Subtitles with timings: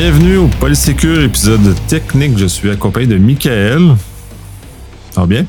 [0.00, 2.38] Bienvenue au Polysécure, épisode technique.
[2.38, 3.96] Je suis accompagné de Michael.
[5.10, 5.44] Ça va bien?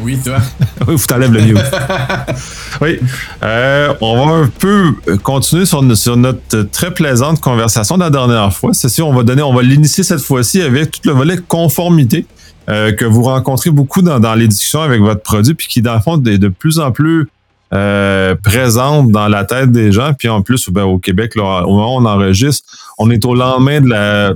[0.00, 0.38] Oui, toi.
[0.88, 1.58] oui, faut t'enlèves le mute.
[2.80, 2.98] oui.
[3.42, 8.72] Euh, on va un peu continuer sur, notre très plaisante conversation de la dernière fois.
[8.72, 12.24] Ceci, on va donner, on va l'initier cette fois-ci avec tout le volet conformité
[12.70, 15.96] euh, que vous rencontrez beaucoup dans, dans les discussions avec votre produit, puis qui, dans
[15.96, 17.28] le fond, est de plus en plus
[17.72, 20.12] euh, présente dans la tête des gens.
[20.14, 23.80] Puis en plus, ben, au Québec, au moment où on enregistre, on est au lendemain
[23.80, 24.34] de la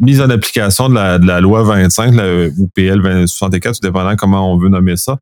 [0.00, 4.56] mise en application de la, loi 25, la, ou PL 64, tout dépendant comment on
[4.56, 5.18] veut nommer ça,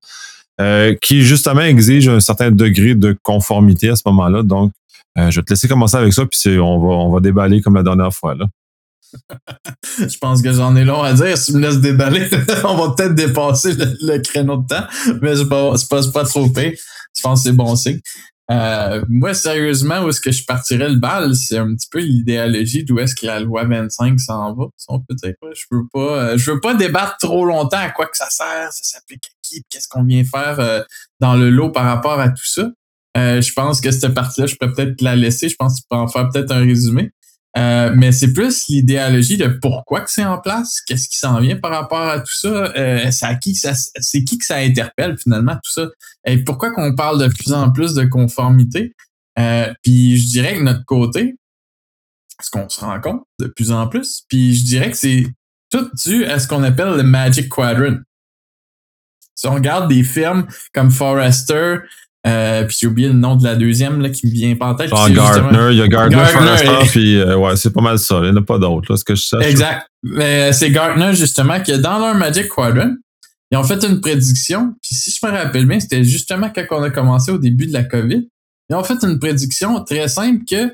[0.61, 4.43] euh, qui justement exige un certain degré de conformité à ce moment-là.
[4.43, 4.73] Donc,
[5.19, 7.75] euh, je vais te laisser commencer avec ça, puis on va, on va déballer comme
[7.75, 8.37] la dernière fois.
[9.99, 11.37] Je pense que j'en ai long à dire.
[11.37, 12.29] Si tu me laisses déballer,
[12.65, 14.85] on va peut-être dépasser le, créneau de temps,
[15.21, 16.73] mais c'est pas, pas, pas trop pire.
[17.21, 18.01] Je pense que c'est bon signe?
[18.51, 22.83] Euh, moi, sérieusement, où est-ce que je partirais le bal, c'est un petit peu l'idéologie
[22.83, 25.37] d'où est-ce que la loi 25 s'en va, si.
[25.55, 28.73] Je veux pas, euh, je veux pas débattre trop longtemps à quoi que ça sert,
[28.73, 30.83] ça s'applique à qui, qu'est-ce qu'on vient faire euh,
[31.21, 32.71] dans le lot par rapport à tout ça.
[33.15, 35.49] je pense que cette partie-là, je peux peut-être la laisser.
[35.49, 37.13] Je pense que tu peux en faire peut-être un résumé.
[37.59, 41.57] Euh, mais c'est plus l'idéologie de pourquoi que c'est en place, qu'est-ce qui s'en vient
[41.57, 45.55] par rapport à tout ça, euh, c'est qui ça, c'est qui que ça interpelle finalement
[45.55, 45.89] tout ça,
[46.25, 48.95] et pourquoi qu'on parle de plus en plus de conformité?
[49.39, 51.37] Euh, puis je dirais que notre côté,
[52.41, 55.27] ce qu'on se rend compte de plus en plus, puis je dirais que c'est
[55.71, 57.99] tout dû à ce qu'on appelle le Magic Quadrant.
[59.35, 61.79] Si on regarde des firmes comme Forrester,
[62.27, 64.75] euh, puis j'ai oublié le nom de la deuxième là, qui me vient pas en
[64.75, 64.91] tête.
[64.93, 68.17] Ah, Gartner, il y a Gartner, Gartner puis euh, ouais, c'est pas mal ça.
[68.23, 69.39] Il n'y en a pas d'autres, ce que je sais.
[69.49, 69.87] Exact.
[70.03, 72.95] Mais c'est Gartner, justement, que dans leur Magic Quadrant,
[73.51, 74.75] ils ont fait une prédiction.
[74.83, 77.73] Puis si je me rappelle bien, c'était justement quand on a commencé au début de
[77.73, 78.29] la COVID.
[78.69, 80.71] Ils ont fait une prédiction très simple que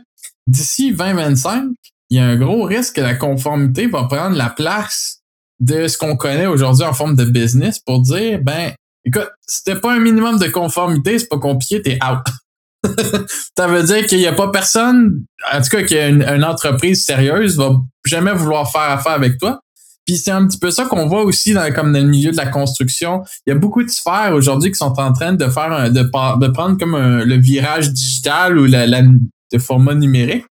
[0.47, 1.71] d'ici 2025,
[2.11, 5.23] il y a un gros risque que la conformité va prendre la place
[5.61, 8.73] de ce qu'on connaît aujourd'hui en forme de business pour dire, ben,
[9.07, 12.23] Écoute, si t'as pas un minimum de conformité, c'est pas compliqué, t'es out.
[13.57, 17.57] ça veut dire qu'il n'y a pas personne, en tout cas qu'une une entreprise sérieuse
[17.57, 17.71] va
[18.05, 19.61] jamais vouloir faire affaire avec toi.
[20.05, 22.37] Puis c'est un petit peu ça qu'on voit aussi dans, comme dans le milieu de
[22.37, 23.23] la construction.
[23.47, 26.49] Il y a beaucoup de sphères aujourd'hui qui sont en train de faire de, de
[26.53, 30.45] prendre comme le virage digital ou la, de format numérique.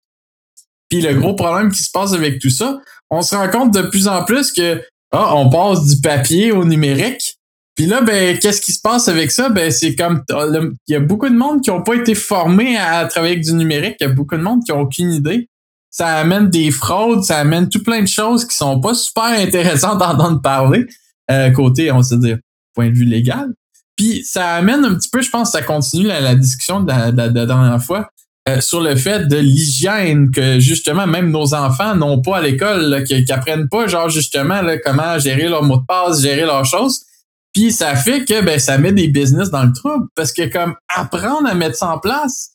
[0.89, 3.81] Puis le gros problème qui se passe avec tout ça, on se rend compte de
[3.81, 4.81] plus en plus que
[5.11, 7.37] ah, on passe du papier au numérique.
[7.75, 9.49] Puis là, ben, qu'est-ce qui se passe avec ça?
[9.49, 13.05] Ben, c'est comme, il y a beaucoup de monde qui n'ont pas été formés à,
[13.05, 13.95] travailler avec du numérique.
[13.99, 15.49] Il y a beaucoup de monde qui n'ont aucune idée.
[15.89, 19.99] Ça amène des fraudes, ça amène tout plein de choses qui sont pas super intéressantes
[19.99, 20.85] d'entendre parler,
[21.31, 22.37] euh, côté, on se dire,
[22.75, 23.49] point de vue légal.
[23.95, 27.81] Puis ça amène un petit peu, je pense, ça continue la, discussion de la, dernière
[27.81, 28.09] fois,
[28.49, 33.03] euh, sur le fait de l'hygiène que justement même nos enfants n'ont pas à l'école,
[33.05, 37.05] qu'ils apprennent pas genre justement là, comment gérer leur mot de passe, gérer leurs choses.
[37.53, 40.75] Puis ça fait que ben, ça met des business dans le trouble parce que comme
[40.93, 42.53] apprendre à mettre ça en place,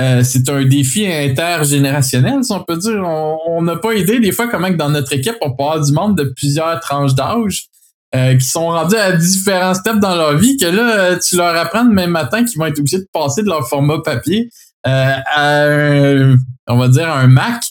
[0.00, 3.02] euh, c'est un défi intergénérationnel, si on peut dire.
[3.06, 5.92] On n'a pas idée des fois comment que dans notre équipe, on peut avoir du
[5.92, 7.66] monde de plusieurs tranches d'âge
[8.14, 11.84] euh, qui sont rendus à différents steps dans leur vie que là, tu leur apprends
[11.84, 14.50] le même matin qu'ils vont être obligés de passer de leur format papier
[14.86, 16.36] euh, à un,
[16.66, 17.62] on va dire un Mac,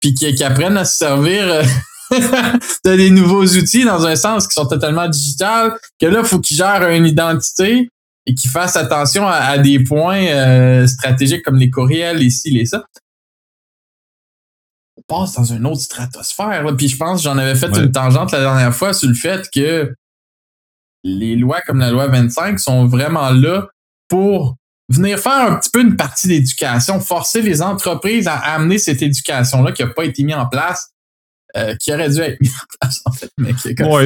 [0.00, 1.62] puis qu'ils apprennent à se servir
[2.82, 6.40] t'as des nouveaux outils dans un sens qui sont totalement digitales, que là, il faut
[6.40, 7.88] qu'ils gèrent une identité
[8.26, 12.66] et qu'ils fassent attention à, des points euh, stratégiques comme les courriels, les ci, les
[12.66, 12.84] ça.
[14.96, 16.64] On passe dans une autre stratosphère.
[16.76, 19.94] Puis je pense j'en avais fait une tangente la dernière fois sur le fait que
[21.02, 23.68] les lois comme la loi 25 sont vraiment là
[24.08, 24.56] pour
[24.88, 29.72] venir faire un petit peu une partie d'éducation, forcer les entreprises à amener cette éducation-là
[29.72, 30.93] qui n'a pas été mise en place
[31.56, 33.30] euh, qui aurait dû être mis en place, en fait.
[33.38, 33.52] Mais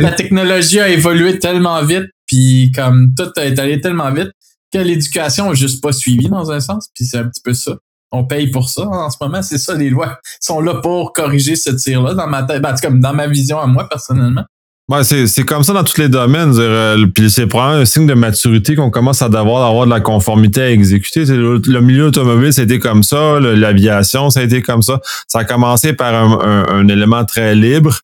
[0.00, 4.30] la technologie a évolué tellement vite, puis comme tout a allé tellement vite
[4.72, 7.76] que l'éducation n'a juste pas suivi dans un sens, puis c'est un petit peu ça.
[8.10, 11.56] On paye pour ça en ce moment, c'est ça, les lois sont là pour corriger
[11.56, 14.44] ce tir-là dans ma tête, ben, comme dans ma vision à moi personnellement.
[14.88, 16.54] Ouais, c'est comme ça dans tous les domaines.
[16.56, 20.00] Euh, puis c'est probablement un signe de maturité qu'on commence à devoir d'avoir de la
[20.00, 21.26] conformité à exécuter.
[21.26, 23.38] Le, le, milieu automobile, c'était comme ça.
[23.38, 25.02] L'aviation, ça a été comme ça.
[25.26, 28.00] Ça a commencé par un, élément très libre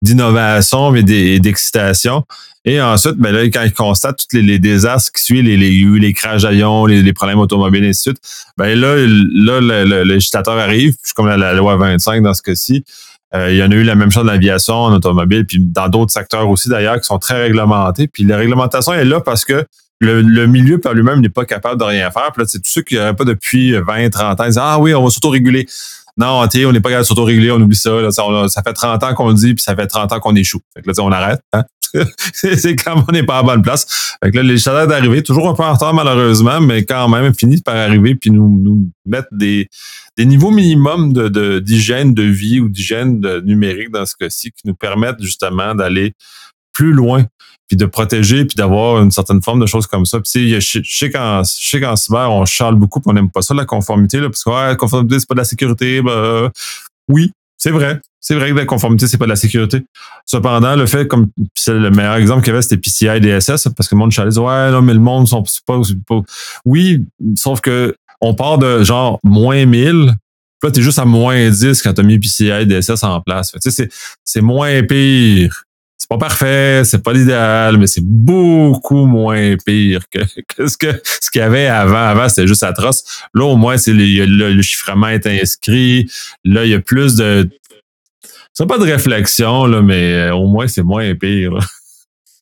[0.00, 2.24] d'innovation et d'excitation.
[2.64, 6.12] Et ensuite, ben là, quand ils constatent tous les, désastres qui suivent, les, les, les
[6.12, 8.22] crashs d'avions, les, les, problèmes automobiles, et ainsi de suite,
[8.56, 12.84] ben là, là le, législateur arrive, comme la, la, loi 25 dans ce cas-ci,
[13.34, 16.12] il y en a eu la même chose dans l'aviation, en automobile, puis dans d'autres
[16.12, 18.08] secteurs aussi d'ailleurs qui sont très réglementés.
[18.08, 19.66] Puis la réglementation est là parce que
[20.00, 22.30] le, milieu par lui-même n'est pas capable de rien faire.
[22.32, 24.94] Puis là, c'est tous ceux qui n'auraient pas depuis 20, 30 ans, ils Ah oui,
[24.94, 25.66] on va s'auto-réguler.
[26.18, 29.28] Non, on n'est pas capable de s'auto-régler, on oublie ça, ça, fait 30 ans qu'on
[29.28, 30.60] le dit, puis ça fait 30 ans qu'on échoue.
[30.74, 31.40] Fait que là, on arrête.
[31.52, 31.62] Hein?
[32.32, 34.16] c'est comme on n'est pas à bonne place.
[34.22, 37.32] Fait que là, les chaleurs d'arriver, toujours un peu en retard malheureusement, mais quand même,
[37.34, 39.68] finissent par arriver puis nous, nous mettre des,
[40.18, 41.12] niveaux minimums
[41.60, 46.14] d'hygiène de, vie ou d'hygiène numérique dans ce cas-ci qui nous permettent justement d'aller
[46.78, 47.24] plus loin
[47.66, 50.20] puis de protéger, puis d'avoir une certaine forme de choses comme ça.
[50.20, 54.20] Puis je, sais qu'en cyber, on charle beaucoup, puis on n'aime pas ça, la conformité,
[54.20, 56.00] là, parce que la conformité, c'est pas de la sécurité.
[56.00, 56.50] Ben,
[57.08, 58.00] oui, c'est vrai.
[58.20, 59.84] C'est vrai que la conformité, c'est pas de la sécurité.
[60.24, 63.88] Cependant, le fait, comme c'est le meilleur exemple qu'il y avait, c'était PCI DSS, parce
[63.88, 66.20] que le monde chalait, ouais, non, mais le monde sont pas, pas.
[66.64, 67.04] Oui,
[67.36, 70.14] sauf que on part de genre moins 1000,
[70.60, 73.52] puis là, t'es juste à moins 10 quand t'as mis PCI DSS en place.
[73.62, 73.88] Tu sais,
[74.24, 75.64] c'est moins pire
[75.98, 80.20] c'est pas parfait, c'est pas l'idéal, mais c'est beaucoup moins pire que,
[80.68, 82.06] ce que ce qu'il y avait avant.
[82.06, 83.22] Avant, c'était juste atroce.
[83.34, 86.08] Là, au moins, c'est le, chiffrement est inscrit.
[86.44, 87.50] Là, il y a plus de.
[88.52, 91.58] C'est pas de réflexion, là, mais euh, au moins, c'est moins pire.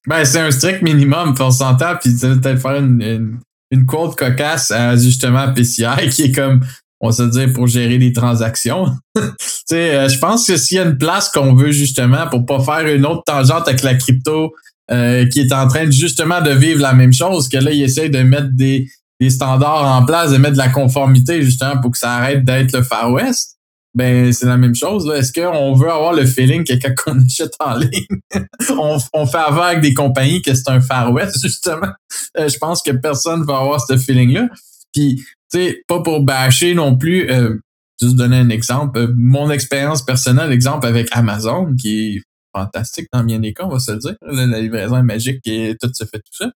[0.08, 3.40] Ben, c'est un strict minimum, on s'entend, puis peut-être faire une, une,
[3.72, 6.60] une quote cocasse à justement PCI qui est comme
[7.00, 8.86] on va se dire, pour gérer les transactions.
[9.16, 12.86] euh, je pense que s'il y a une place qu'on veut justement pour pas faire
[12.94, 14.54] une autre tangente avec la crypto
[14.90, 18.08] euh, qui est en train justement de vivre la même chose, que là, il essaye
[18.08, 18.88] de mettre des,
[19.20, 22.72] des standards en place, de mettre de la conformité justement pour que ça arrête d'être
[22.72, 23.56] le Far West.
[23.94, 25.10] Ben, c'est la même chose.
[25.10, 28.06] Est-ce qu'on veut avoir le feeling que quand on achète en ligne,
[28.70, 31.92] on, on, fait avant avec des compagnies que c'est un Far West, justement?
[32.38, 34.48] Euh, je pense que personne va avoir ce feeling-là.
[34.92, 37.56] Puis sais, pas pour bâcher non plus, euh,
[38.00, 42.22] juste donner un exemple, euh, mon expérience personnelle, exemple avec Amazon, qui est
[42.54, 44.14] fantastique dans bien des cas, on va se le dire.
[44.22, 46.50] La, livraison est magique et tout se fait tout ça.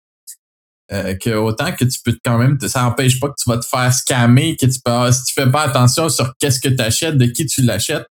[0.92, 3.66] Euh, que autant que tu peux quand même, ça n'empêche pas que tu vas te
[3.66, 7.18] faire scammer, que tu peux, si tu fais pas attention sur qu'est-ce que tu achètes,
[7.18, 8.08] de qui tu l'achètes.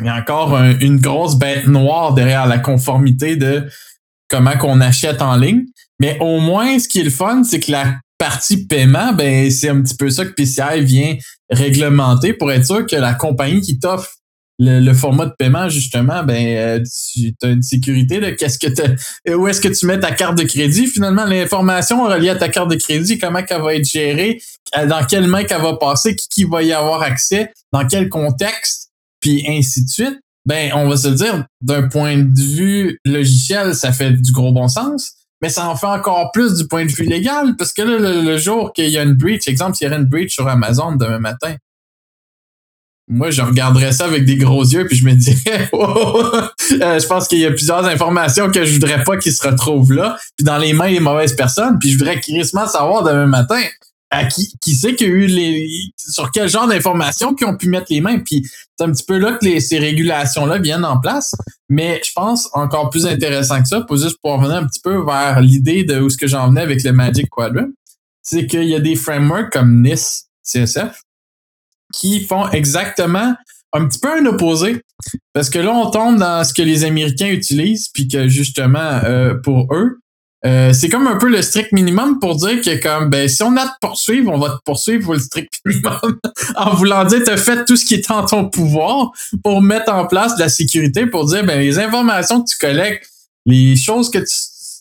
[0.00, 3.68] Il y a encore une grosse bête noire derrière la conformité de
[4.28, 5.66] comment qu'on achète en ligne.
[6.00, 9.68] Mais au moins, ce qui est le fun, c'est que la partie paiement, ben c'est
[9.68, 11.16] un petit peu ça que PCI vient
[11.50, 14.10] réglementer pour être sûr que la compagnie qui t'offre
[14.60, 19.34] le, format de paiement, justement, ben euh, tu as une sécurité de qu'est-ce que tu
[19.34, 20.86] où est-ce que tu mets ta carte de crédit?
[20.86, 24.40] Finalement, l'information reliée à ta carte de crédit, comment elle va être gérée,
[24.72, 28.92] dans quelle main qu'elle va passer, qui, qui va y avoir accès, dans quel contexte,
[29.18, 30.20] puis ainsi de suite.
[30.46, 34.68] Ben, on va se dire, d'un point de vue logiciel, ça fait du gros bon
[34.68, 37.98] sens mais ça en fait encore plus du point de vue légal, parce que là,
[38.22, 40.92] le, jour qu'il y a une breach, exemple, s'il y aurait une breach sur Amazon
[40.92, 41.56] demain matin,
[43.08, 46.24] moi, je regarderais ça avec des gros yeux, puis je me dirais, oh,
[46.70, 50.16] je pense qu'il y a plusieurs informations que je voudrais pas qu'ils se retrouvent là,
[50.36, 53.60] puis dans les mains des mauvaises personnes, puis je voudrais crissement savoir demain matin,
[54.12, 57.56] à qui, qui sait qu'il y a eu les, sur quel genre d'informations qui ont
[57.56, 58.18] pu mettre les mains.
[58.18, 61.34] Puis c'est un petit peu là que les, ces régulations-là viennent en place.
[61.70, 65.02] Mais je pense encore plus intéressant que ça, pour juste pour revenir un petit peu
[65.02, 67.70] vers l'idée de où ce que j'en venais avec le Magic Quadrant,
[68.22, 71.00] c'est qu'il y a des frameworks comme NIS CSF
[71.94, 73.34] qui font exactement
[73.72, 74.82] un petit peu un opposé.
[75.32, 79.34] Parce que là, on tombe dans ce que les Américains utilisent, puis que justement, euh,
[79.42, 80.00] pour eux,
[80.44, 83.56] euh, c'est comme un peu le strict minimum pour dire que comme ben si on
[83.56, 86.18] a te poursuivre, on va te poursuivre pour le strict minimum
[86.56, 89.12] en voulant dire tu fait tout ce qui est en ton pouvoir
[89.44, 93.08] pour mettre en place de la sécurité pour dire ben les informations que tu collectes,
[93.46, 94.26] les choses que tu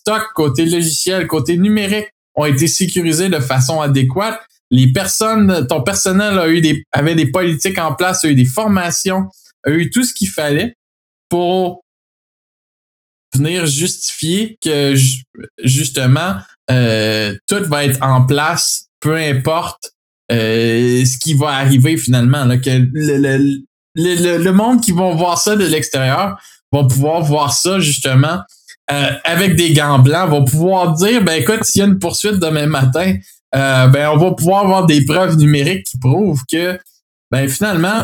[0.02, 4.40] stockes côté logiciel, côté numérique ont été sécurisées de façon adéquate.
[4.72, 8.46] Les personnes, ton personnel a eu des avait des politiques en place, a eu des
[8.46, 9.30] formations,
[9.66, 10.76] a eu tout ce qu'il fallait
[11.30, 11.81] pour
[13.34, 14.96] venir justifier que
[15.64, 16.36] justement
[16.70, 19.92] euh, tout va être en place, peu importe
[20.32, 22.46] euh, ce qui va arriver finalement.
[22.46, 23.64] Là, que le, le,
[23.96, 26.40] le, le, monde qui vont voir ça de l'extérieur
[26.72, 28.42] vont pouvoir voir ça justement
[28.92, 32.40] euh, avec des gants blancs, vont pouvoir dire ben écoute, s'il y a une poursuite
[32.40, 33.16] demain matin,
[33.56, 36.80] euh, ben on va pouvoir avoir des preuves numériques qui prouvent que
[37.30, 38.04] ben finalement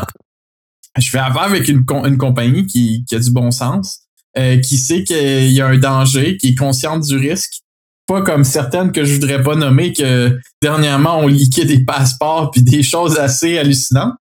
[0.98, 4.76] je fais affaire avec une, une compagnie qui, qui a du bon sens, euh, qui
[4.76, 7.60] sait qu'il y a un danger, qui est consciente du risque.
[8.06, 12.62] Pas comme certaines que je voudrais pas nommer que dernièrement on liquait des passeports puis
[12.62, 14.14] des choses assez hallucinantes.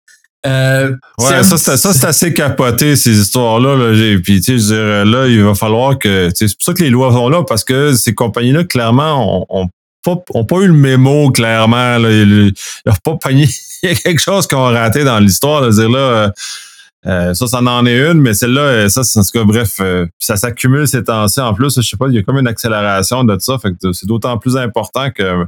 [0.47, 3.77] Euh, ouais, ça, c'est assez capoté, ces histoires-là.
[3.77, 4.19] Là.
[4.23, 6.31] Puis, tu sais, là, il va falloir que.
[6.35, 9.69] C'est pour ça que les lois sont là, parce que ces compagnies-là, clairement, ont,
[10.05, 11.97] pas, ont pas eu le mémo, clairement.
[11.99, 12.11] Là.
[12.11, 12.53] Ils
[12.87, 13.49] n'ont pas pogné.
[13.83, 15.99] Il y a quelque chose qu'on a raté dans l'histoire, de dire là.
[15.99, 16.31] Euh,
[17.07, 19.77] euh, ça, ça en est une, mais celle-là, euh, ça, c'est en tout cas, bref,
[19.81, 21.41] euh, ça s'accumule ces temps-ci.
[21.41, 23.59] En plus, je sais pas, il y a comme une accélération de ça.
[23.59, 25.47] Fait que c'est d'autant plus important que Il me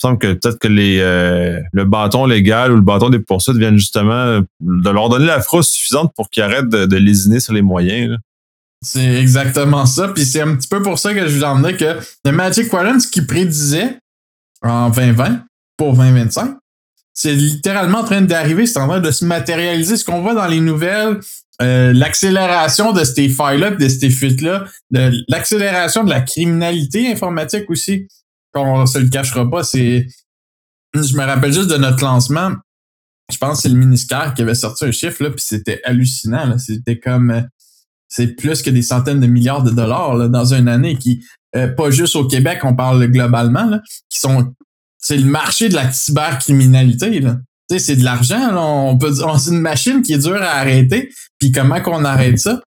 [0.00, 3.78] semble que peut-être que les, euh, le bâton légal ou le bâton des poursuites viennent
[3.78, 8.18] justement de leur donner la frousse suffisante pour qu'ils arrêtent de, lésiner sur les moyens.
[8.84, 10.08] C'est exactement ça.
[10.08, 12.98] Puis c'est un petit peu pour ça que je vous emmenais que le Magic Quadrant,
[12.98, 13.98] ce qu'il prédisait
[14.62, 15.44] en 2020
[15.76, 16.56] pour 2025,
[17.14, 19.96] c'est littéralement en train d'arriver, c'est en train de se matérialiser.
[19.96, 21.20] Ce qu'on voit dans les nouvelles,
[21.60, 24.64] euh, l'accélération de ces failles-là, de ces fuites-là,
[25.28, 28.08] l'accélération de la criminalité informatique aussi,
[28.54, 30.06] on se le cachera pas, c'est.
[30.94, 32.52] Je me rappelle juste de notre lancement.
[33.30, 36.58] Je pense que c'est le ministère qui avait sorti un chiffre, là, puis c'était hallucinant.
[36.58, 37.30] C'était comme.
[37.30, 37.40] Euh,
[38.08, 41.24] c'est plus que des centaines de milliards de dollars là, dans une année qui.
[41.54, 44.54] Euh, pas juste au Québec, on parle globalement, là, qui sont.
[45.02, 47.20] C'est le marché de la cybercriminalité.
[47.20, 47.36] Là
[47.78, 48.56] c'est de l'argent.
[48.56, 51.12] On peut c'est une machine qui est dure à arrêter.
[51.38, 52.62] Puis comment qu'on arrête ça?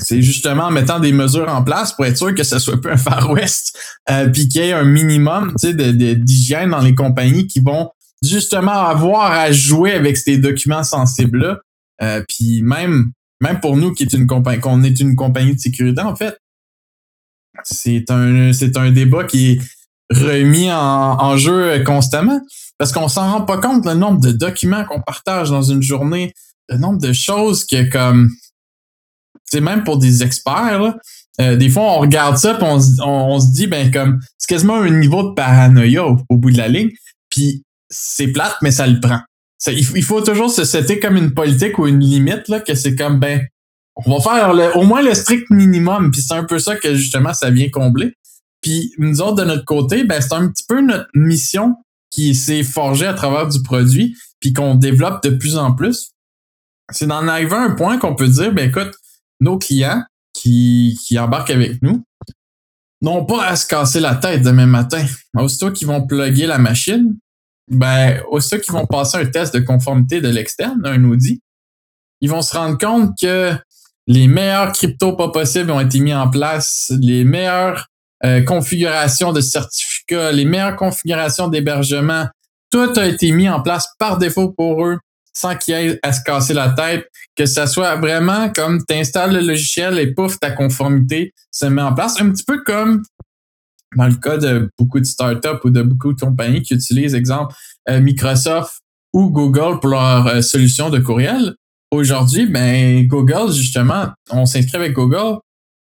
[0.00, 2.92] C'est justement en mettant des mesures en place pour être sûr que ce soit pas
[2.92, 3.76] un Far West,
[4.10, 7.90] euh, puis qu'il y ait un minimum d'hygiène dans les compagnies qui vont
[8.22, 11.58] justement avoir à jouer avec ces documents sensibles-là.
[12.00, 15.60] Euh, puis même, même pour nous qui est une compagnie, qu'on est une compagnie de
[15.60, 16.38] sécurité, en fait,
[17.64, 19.60] c'est un, c'est un débat qui est
[20.10, 22.40] remis en, en jeu constamment.
[22.78, 26.32] Parce qu'on s'en rend pas compte le nombre de documents qu'on partage dans une journée,
[26.68, 28.30] le nombre de choses que comme
[29.50, 30.96] c'est même pour des experts là,
[31.40, 34.76] euh, des fois on regarde ça puis on, on, se dit ben comme c'est quasiment
[34.76, 36.90] un niveau de paranoïa au, bout de la ligne
[37.30, 39.20] puis c'est plate mais ça le prend
[39.60, 42.94] ça, il, faut toujours se setter comme une politique ou une limite là que c'est
[42.94, 43.44] comme ben
[43.96, 47.34] on va faire au moins le strict minimum puis c'est un peu ça que justement
[47.34, 48.12] ça vient combler
[48.60, 51.76] puis nous autres de notre côté ben c'est un petit peu notre mission
[52.10, 56.12] qui s'est forgé à travers du produit, puis qu'on développe de plus en plus,
[56.90, 58.94] c'est d'en arriver à un point qu'on peut dire, ben écoute,
[59.40, 62.02] nos clients qui, qui embarquent avec nous
[63.02, 65.04] n'ont pas à se casser la tête demain matin.
[65.36, 67.16] Aussitôt qu'ils vont plugger la machine,
[67.70, 71.40] ben, aussitôt qu'ils vont passer un test de conformité de l'externe, un Audi,
[72.20, 73.54] ils vont se rendre compte que
[74.06, 77.86] les meilleurs cryptos pas possibles ont été mis en place, les meilleures
[78.24, 82.26] euh, configurations de certificats les meilleures configurations d'hébergement,
[82.70, 84.98] tout a été mis en place par défaut pour eux
[85.32, 87.06] sans qu'il y ait à se casser la tête,
[87.36, 91.82] que ça soit vraiment comme tu installes le logiciel et pouf, ta conformité se met
[91.82, 92.20] en place.
[92.20, 93.02] Un petit peu comme
[93.96, 97.54] dans le cas de beaucoup de startups ou de beaucoup de compagnies qui utilisent, exemple,
[97.88, 98.80] euh, Microsoft
[99.12, 101.54] ou Google pour leur euh, solution de courriel.
[101.90, 105.38] Aujourd'hui, ben, Google, justement, on s'inscrit avec Google.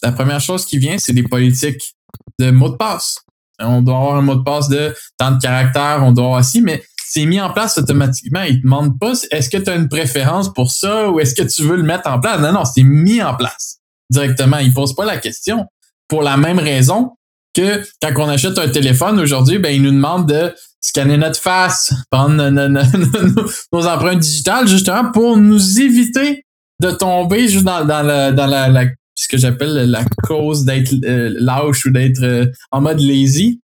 [0.02, 1.96] La première chose qui vient, c'est des politiques
[2.40, 3.20] de mots de passe
[3.60, 6.62] on doit avoir un mot de passe de tant de caractères, on doit avoir aussi,
[6.62, 8.44] mais c'est mis en place automatiquement.
[8.44, 11.44] Ils te demandent pas est-ce que tu as une préférence pour ça ou est-ce que
[11.44, 12.40] tu veux le mettre en place?
[12.40, 13.80] Non, non, c'est mis en place
[14.10, 14.58] directement.
[14.58, 15.66] Ils posent pas la question.
[16.08, 17.12] Pour la même raison
[17.56, 21.94] que quand on achète un téléphone aujourd'hui, ben, ils nous demandent de scanner notre face,
[22.10, 26.46] prendre nos, empreintes digitales, justement, pour nous éviter
[26.80, 28.86] de tomber juste dans, dans, la, dans la
[29.20, 33.60] ce que j'appelle la cause d'être euh, lâche ou d'être euh, en mode lazy,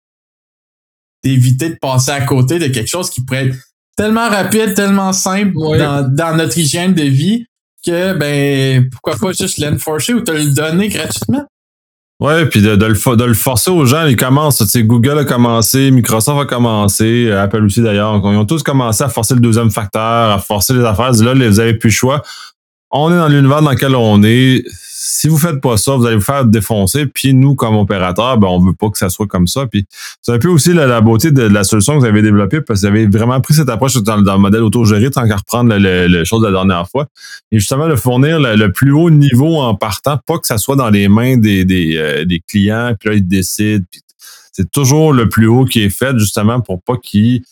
[1.24, 3.58] d'éviter de passer à côté de quelque chose qui pourrait être
[3.96, 7.46] tellement rapide, tellement simple dans, notre hygiène de vie
[7.86, 11.46] que ben pourquoi pas juste l'enforcer ou te le donner gratuitement?
[12.20, 14.58] Ouais, puis de, le, de le forcer aux gens, ils commencent.
[14.58, 18.20] Tu sais, Google a commencé, Microsoft a commencé, Apple aussi d'ailleurs.
[18.26, 21.12] Ils ont tous commencé à forcer le deuxième facteur, à forcer les affaires.
[21.14, 22.24] Là, vous avez plus le choix.
[22.92, 24.66] On est dans l'univers dans lequel on est
[25.08, 27.06] si vous faites pas ça, vous allez vous faire défoncer.
[27.06, 29.68] Puis nous, comme opérateur, ben, on veut pas que ça soit comme ça.
[29.68, 29.86] Puis
[30.22, 32.88] c'est un peu aussi la, beauté de, la solution que vous avez développée parce que
[32.88, 36.24] vous avez vraiment pris cette approche dans, le modèle autogéré tant qu'à reprendre le, le,
[36.24, 37.06] chose de la dernière fois.
[37.52, 40.90] Et justement, de fournir le, plus haut niveau en partant, pas que ça soit dans
[40.90, 43.86] les mains des, des, euh, clients, puis là, ils décident.
[44.52, 47.44] c'est toujours le plus haut qui est fait, justement, pour pas qu'ils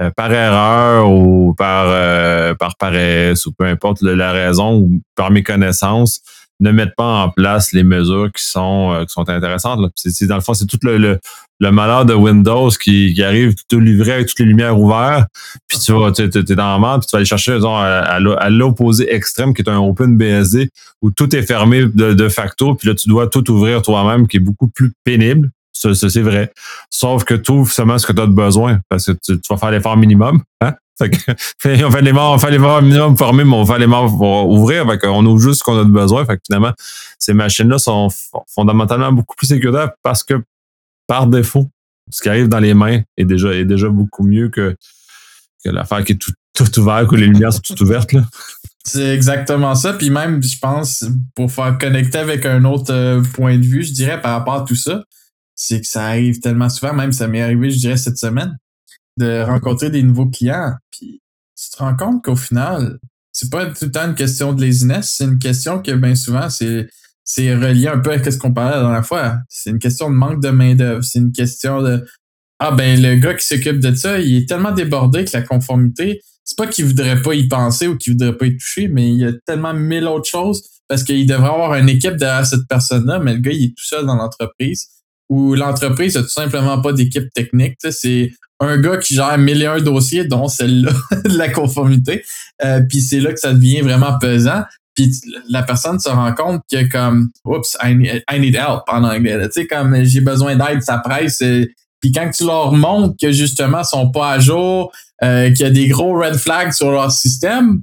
[0.00, 5.32] euh, par erreur ou par, euh, par paresse ou peu importe la raison ou par
[5.32, 6.20] méconnaissance,
[6.60, 9.80] ne mettent pas en place les mesures qui sont, euh, qui sont intéressantes.
[9.94, 11.18] C'est, dans le fond, c'est tout le, le,
[11.60, 15.28] le, malheur de Windows qui, qui arrive tout livré avec toutes les lumières ouvertes,
[15.68, 18.50] puis tu vas, t'es, es dans la merde, puis tu vas aller chercher disons, à,
[18.50, 20.70] l'opposé extrême qui est un Open BSD
[21.02, 24.40] où tout est fermé de, facto, puis là tu dois tout ouvrir toi-même, qui est
[24.40, 25.50] beaucoup plus pénible.
[25.72, 26.52] Ça, c'est vrai.
[26.90, 29.56] Sauf que tu ouvres seulement ce que tu as besoin, parce que tu, tu vas
[29.56, 30.42] faire l'effort minimum.
[30.60, 30.74] Hein?
[31.58, 34.50] Fait on fait les morts, on les minimum formés, mais on fait les morts pour
[34.50, 34.86] ouvrir.
[34.86, 36.24] Fait on ouvre juste ce qu'on a de besoin.
[36.24, 36.72] Fait que finalement,
[37.18, 38.08] ces machines-là sont
[38.52, 40.42] fondamentalement beaucoup plus sécuritaires parce que
[41.06, 41.68] par défaut,
[42.10, 44.76] ce qui arrive dans les mains est déjà, est déjà beaucoup mieux que,
[45.64, 48.10] l'affaire qui est tout, ouverte, que les lumières sont toutes ouvertes.
[48.84, 49.92] C'est exactement ça.
[49.92, 53.92] Puis même, je pense, pour faire connecter avec un autre euh, point de vue, je
[53.92, 55.04] dirais, par rapport à tout ça,
[55.54, 58.56] c'est que ça arrive tellement souvent, même ça m'est arrivé, je dirais, cette semaine
[59.18, 60.74] de rencontrer des nouveaux clients.
[60.90, 61.20] Puis
[61.56, 62.98] tu te rends compte qu'au final,
[63.32, 66.48] c'est pas tout le temps une question de laziness, c'est une question que bien souvent,
[66.50, 66.88] c'est
[67.24, 69.36] c'est relié un peu à ce qu'on parlait la dernière fois.
[69.50, 71.04] C'est une question de manque de main-d'œuvre.
[71.04, 72.02] C'est une question de
[72.58, 76.22] Ah ben le gars qui s'occupe de ça, il est tellement débordé que la conformité,
[76.44, 79.18] c'est pas qu'il voudrait pas y penser ou qu'il voudrait pas y toucher, mais il
[79.18, 83.18] y a tellement mille autres choses parce qu'il devrait avoir une équipe derrière cette personne-là,
[83.18, 84.88] mais le gars, il est tout seul dans l'entreprise
[85.28, 87.76] ou l'entreprise a tout simplement pas d'équipe technique.
[87.90, 90.92] C'est un gars qui gère mille et un dossiers, dont celle-là
[91.24, 92.24] de la conformité.
[92.64, 94.62] Euh, puis c'est là que ça devient vraiment pesant.
[94.94, 95.12] Puis
[95.48, 99.38] la personne se rend compte que comme, oups, I need, help en anglais.
[99.48, 101.38] Tu sais, comme j'ai besoin d'aide, ça presse.
[102.00, 105.64] Puis quand tu leur montres que justement ils sont pas à jour, euh, qu'il y
[105.64, 107.82] a des gros red flags sur leur système,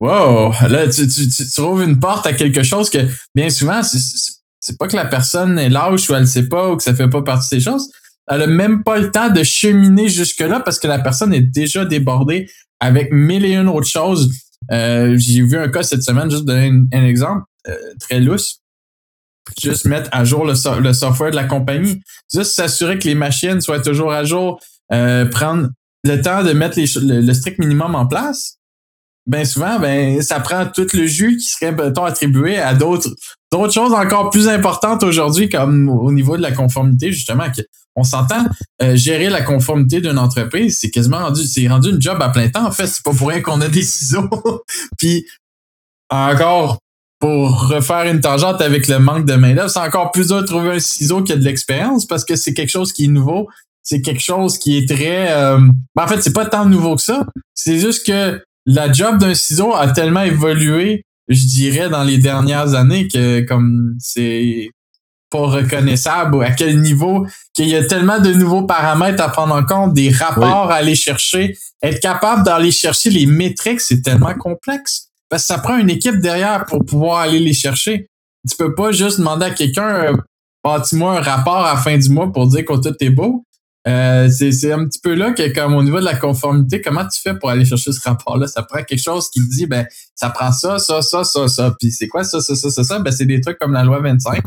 [0.00, 2.98] wow, là tu, tu, tu, trouves une porte à quelque chose que
[3.34, 6.82] bien souvent c'est pas que la personne est lâche ou elle sait pas ou que
[6.82, 7.90] ça fait pas partie de ces choses.
[8.28, 11.84] Elle a même pas le temps de cheminer jusque-là parce que la personne est déjà
[11.84, 12.48] débordée
[12.80, 14.32] avec mille et une autres choses.
[14.70, 18.60] Euh, j'ai vu un cas cette semaine, juste donner un, exemple euh, très lousse.
[19.60, 22.00] Juste mettre à jour le, software de la compagnie.
[22.32, 24.60] Juste s'assurer que les machines soient toujours à jour.
[24.92, 25.68] Euh, prendre
[26.04, 28.58] le temps de mettre le, strict minimum en place
[29.26, 33.08] ben souvent, ben ça prend tout le jus qui serait mettons, attribué à d'autres
[33.52, 37.44] d'autres choses encore plus importantes aujourd'hui, comme au niveau de la conformité, justement.
[37.94, 38.46] On s'entend,
[38.80, 42.48] euh, gérer la conformité d'une entreprise, c'est quasiment rendu, c'est rendu une job à plein
[42.48, 42.66] temps.
[42.66, 44.30] En fait, c'est pas pour rien qu'on a des ciseaux.
[44.98, 45.26] Puis
[46.08, 46.78] encore
[47.22, 50.70] pour refaire une tangente avec le manque de main-d'œuvre, c'est encore plus dur de trouver
[50.70, 53.48] un ciseau qui a de l'expérience parce que c'est quelque chose qui est nouveau.
[53.84, 55.32] C'est quelque chose qui est très.
[55.32, 55.58] Euh,
[55.94, 57.26] ben, en fait, c'est pas tant nouveau que ça.
[57.54, 62.74] C'est juste que la job d'un ciseau a tellement évolué, je dirais, dans les dernières
[62.74, 64.70] années que comme c'est
[65.32, 69.54] pas reconnaissable ou à quel niveau qu'il y a tellement de nouveaux paramètres à prendre
[69.54, 71.56] en compte, des rapports à aller chercher.
[71.82, 75.08] Être capable d'aller chercher les métriques, c'est tellement complexe.
[75.28, 78.06] Parce que ça prend une équipe derrière pour pouvoir aller les chercher.
[78.48, 80.16] Tu peux pas juste demander à quelqu'un, euh,
[80.62, 83.44] bâtis-moi un rapport à la fin du mois pour dire que tout est beau.
[83.88, 87.20] Euh, c'est un petit peu là que, comme au niveau de la conformité, comment tu
[87.20, 88.46] fais pour aller chercher ce rapport-là?
[88.46, 91.74] Ça prend quelque chose qui te dit, ben, ça prend ça, ça, ça, ça, ça.
[91.80, 92.98] Puis c'est quoi ça, ça, ça, ça, ça?
[93.00, 94.42] Ben, c'est des trucs comme la loi 25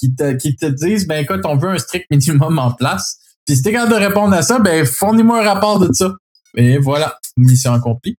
[0.00, 3.18] qui te, qui te disent, ben, écoute, on veut un strict minimum en place.
[3.46, 6.14] Puis si t'es capable de répondre à ça, ben, fournis-moi un rapport de ça.
[6.56, 8.16] Et voilà, mission accomplie.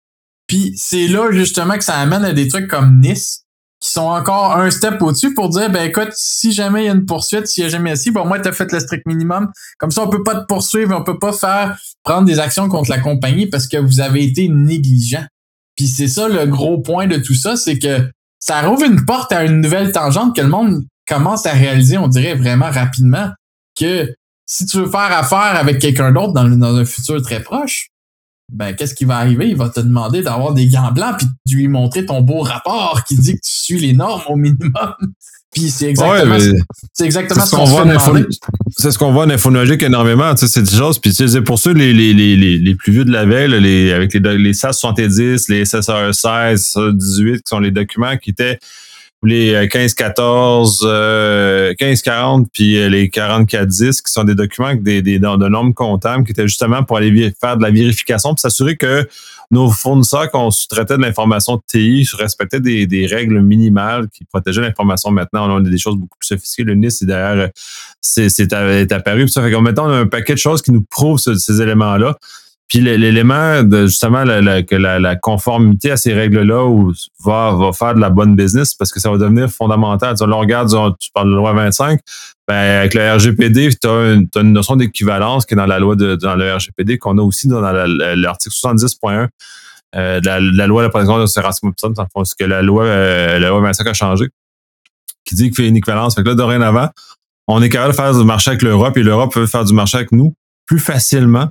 [0.46, 3.44] Puis c'est là, justement, que ça amène à des trucs comme Nice,
[3.80, 6.92] qui sont encore un step au-dessus pour dire ben écoute, si jamais il y a
[6.92, 9.50] une poursuite, s'il y a jamais si, bon moi tu as fait le strict minimum.
[9.78, 12.90] Comme ça, on peut pas te poursuivre, on peut pas faire prendre des actions contre
[12.90, 15.26] la compagnie parce que vous avez été négligent.
[15.76, 19.32] Puis c'est ça le gros point de tout ça, c'est que ça rouvre une porte
[19.32, 23.30] à une nouvelle tangente que le monde commence à réaliser, on dirait vraiment rapidement,
[23.78, 24.14] que
[24.46, 27.88] si tu veux faire affaire avec quelqu'un d'autre dans, dans un futur très proche,
[28.52, 29.48] ben qu'est-ce qui va arriver?
[29.48, 33.04] Il va te demander d'avoir des gants blancs puis de lui montrer ton beau rapport
[33.06, 34.70] qui dit que tu suis les normes au minimum.
[35.52, 36.36] puis c'est exactement,
[36.92, 37.84] c'est exactement ce qu'on voit
[38.76, 40.98] C'est ce qu'on voit en infonologique énormément, tu sais, c'est des choses.
[40.98, 44.14] Puis c'est pour ceux les, les, les, les, plus vieux de la veille, les, avec
[44.14, 48.58] les, les SAS 70, les SSR 16, 18, qui sont les documents qui étaient
[49.22, 55.02] les 15-14, euh, 15-40, euh, puis euh, les 44-10, qui sont des documents avec des,
[55.02, 58.76] des, de normes comptables qui étaient justement pour aller faire de la vérification, pour s'assurer
[58.76, 59.06] que
[59.50, 64.62] nos fournisseurs qu'on sous-traitait de l'information de TI respectaient des, des règles minimales qui protégeaient
[64.62, 65.10] l'information.
[65.10, 66.64] Maintenant, on a des choses beaucoup plus sophistiquées.
[66.64, 67.50] Le NIST, derrière,
[68.00, 69.28] c'est, c'est, apparu.
[69.28, 72.16] Ça fait maintenant, on a un paquet de choses qui nous prouvent ces éléments-là.
[72.70, 76.72] Puis l'élément de justement la, que la, conformité à ces règles-là
[77.24, 80.16] va, va faire de la bonne business parce que ça va devenir fondamental.
[80.16, 80.68] Tu, là, on regarde,
[81.00, 81.98] tu parles de la loi 25,
[82.46, 86.14] ben, avec le RGPD, tu as, une notion d'équivalence qui est dans la loi de
[86.14, 89.26] dans le RGPD, qu'on a aussi dans l'article 70.1
[89.96, 93.48] euh, de, la, loi de la protection de l'assurance ce que la loi, euh, la
[93.48, 94.28] loi 25 a changé,
[95.24, 96.14] qui dit qu'il fait une équivalence.
[96.14, 96.88] Fait que là, dorénavant,
[97.48, 99.96] on est capable de faire du marché avec l'Europe et l'Europe peut faire du marché
[99.96, 101.50] avec nous plus facilement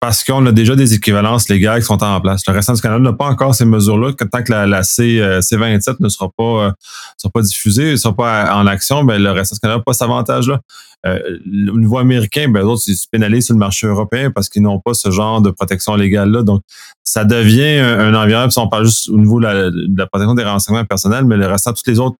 [0.00, 2.42] parce qu'on a déjà des équivalences légales qui sont en place.
[2.48, 4.12] Le restant du Canada n'a pas encore ces mesures-là.
[4.14, 6.72] Tant que la, C, 27 euh, ne sera pas, euh,
[7.18, 9.92] sera pas diffusée, ne sera pas en action, ben, le restant du Canada n'a pas
[9.92, 10.60] cet avantage-là.
[11.06, 11.38] Euh,
[11.70, 14.80] au niveau américain, ben, d'autres, ils se pénalisent sur le marché européen parce qu'ils n'ont
[14.80, 16.44] pas ce genre de protection légale-là.
[16.44, 16.62] Donc,
[17.04, 20.86] ça devient un, environnement, si on parle juste au niveau de la, protection des renseignements
[20.86, 22.16] personnels, mais le restant, toutes les autres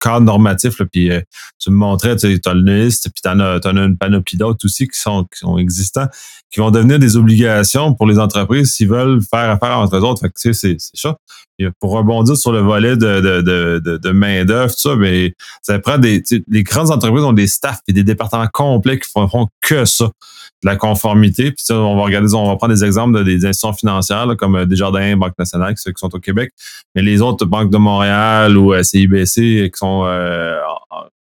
[0.00, 1.20] cadre normatif, là, puis euh,
[1.58, 4.88] tu me montrais, tu as le liste, puis tu en, as une panoplie d'autres aussi
[4.88, 6.06] qui sont, qui sont existants,
[6.50, 10.20] qui vont devenir des obligations pour les entreprises s'ils veulent faire affaire entre eux autres.
[10.20, 11.16] Fait que, tu sais, c'est ça.
[11.78, 16.22] Pour rebondir sur le volet de, de, de, main-d'œuvre, tout ça, mais ça prend des.
[16.48, 20.68] Les grandes entreprises ont des staffs et des départements complets qui feront que ça, de
[20.68, 21.52] la conformité.
[21.52, 24.64] Puis on va regarder, on va prendre des exemples de des institutions financières comme euh,
[24.64, 26.52] Desjardins, Banque nationale, qui sont au Québec,
[26.94, 30.58] mais les autres banques de Montréal ou euh, CIBC qui sont euh,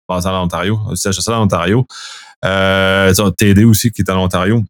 [0.09, 1.87] basées à l'Ontario, CHSL à l'Ontario,
[2.44, 4.62] euh, TD aussi qui est à l'Ontario.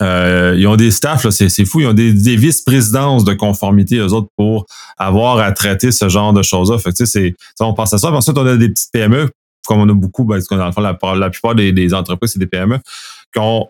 [0.00, 4.30] Euh, ils ont des staffs, c'est fou, ils ont des, vice-présidences de conformité, eux autres,
[4.36, 4.66] pour
[4.98, 6.78] avoir à traiter ce genre de choses-là.
[6.78, 8.10] Fait que, on pense à ça.
[8.10, 9.30] Ensuite, on a des petites PME,
[9.66, 12.78] comme on a beaucoup, ben, dans le fond, la, plupart des, entreprises, c'est des PME,
[13.32, 13.68] qui ont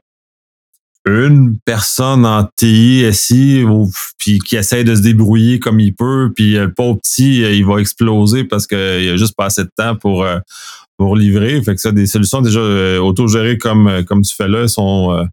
[1.04, 3.64] une personne en TI, SI,
[4.18, 7.78] puis qui essaie de se débrouiller comme il peut, puis le pauvre petit, il va
[7.78, 10.38] exploser parce qu'il a juste pas assez de temps pour, euh,
[10.96, 11.60] pour livrer.
[11.62, 15.26] Fait que ça, des solutions déjà euh, autogérées comme, comme tu fais là sont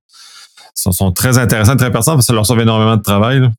[0.75, 3.49] sont, très intéressants, très pertinents parce que ça leur sauve énormément de travail.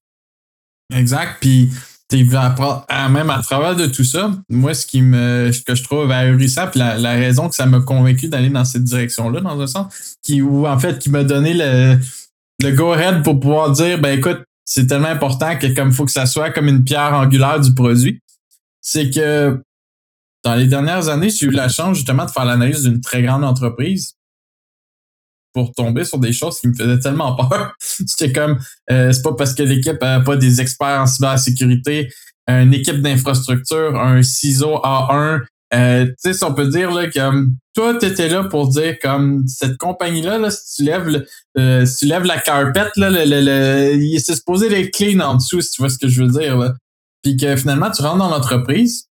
[0.93, 1.37] Exact.
[1.41, 1.71] Puis
[2.13, 6.67] même à travers de tout ça, moi, ce qui me, ce que je trouve ahurissant,
[6.69, 10.43] puis la, raison que ça m'a convaincu d'aller dans cette direction-là, dans un sens, qui,
[10.43, 11.99] ou en fait, qui m'a donné le,
[12.63, 16.27] le go-ahead pour pouvoir dire, ben écoute, c'est tellement important que comme faut que ça
[16.27, 18.21] soit comme une pierre angulaire du produit,
[18.81, 19.61] c'est que
[20.45, 23.45] dans les dernières années, j'ai eu la chance justement de faire l'analyse d'une très grande
[23.45, 24.15] entreprise
[25.53, 27.75] pour tomber sur des choses qui me faisaient tellement peur.
[27.81, 28.59] C'était comme,
[28.91, 32.09] euh, c'est pas parce que l'équipe a pas des experts en cybersécurité,
[32.49, 37.57] une équipe d'infrastructure, un CISO A1, euh, tu sais, si on peut dire là, comme
[37.75, 41.27] toi, tu étais là pour dire comme cette compagnie-là, là, si tu lèves le,
[41.59, 45.21] euh, si tu lèves la carpet, là, le, le, le il est supposé être clean
[45.21, 46.57] en dessous, si tu vois ce que je veux dire.
[46.59, 46.75] Là.
[47.23, 49.07] Puis que finalement, tu rentres dans l'entreprise,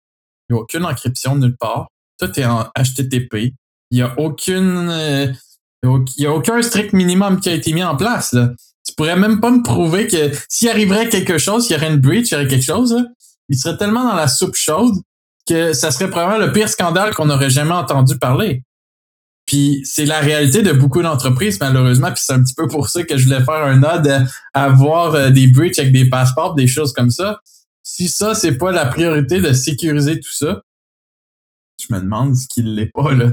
[0.49, 1.89] il n'y a aucune encryption nulle part.
[2.19, 3.53] Tout est en HTTP.
[3.91, 4.89] Il n'y a aucune.
[4.89, 5.31] Euh,
[5.83, 8.33] il n'y a aucun strict minimum qui a été mis en place.
[8.33, 8.51] Là.
[8.85, 11.99] Tu pourrais même pas me prouver que s'il arriverait quelque chose, s'il y aurait une
[11.99, 12.95] breach, il y aurait quelque chose,
[13.49, 14.95] il serait tellement dans la soupe chaude
[15.47, 18.63] que ça serait probablement le pire scandale qu'on aurait jamais entendu parler.
[19.45, 22.11] Puis c'est la réalité de beaucoup d'entreprises, malheureusement.
[22.11, 24.07] Puis c'est un petit peu pour ça que je voulais faire un ode
[24.53, 27.39] à, avoir euh, des breaches avec des passeports, des choses comme ça.
[27.81, 30.61] Si ça, c'est pas la priorité de sécuriser tout ça,
[31.79, 33.31] je me demande ce qu'il l'est pas, là.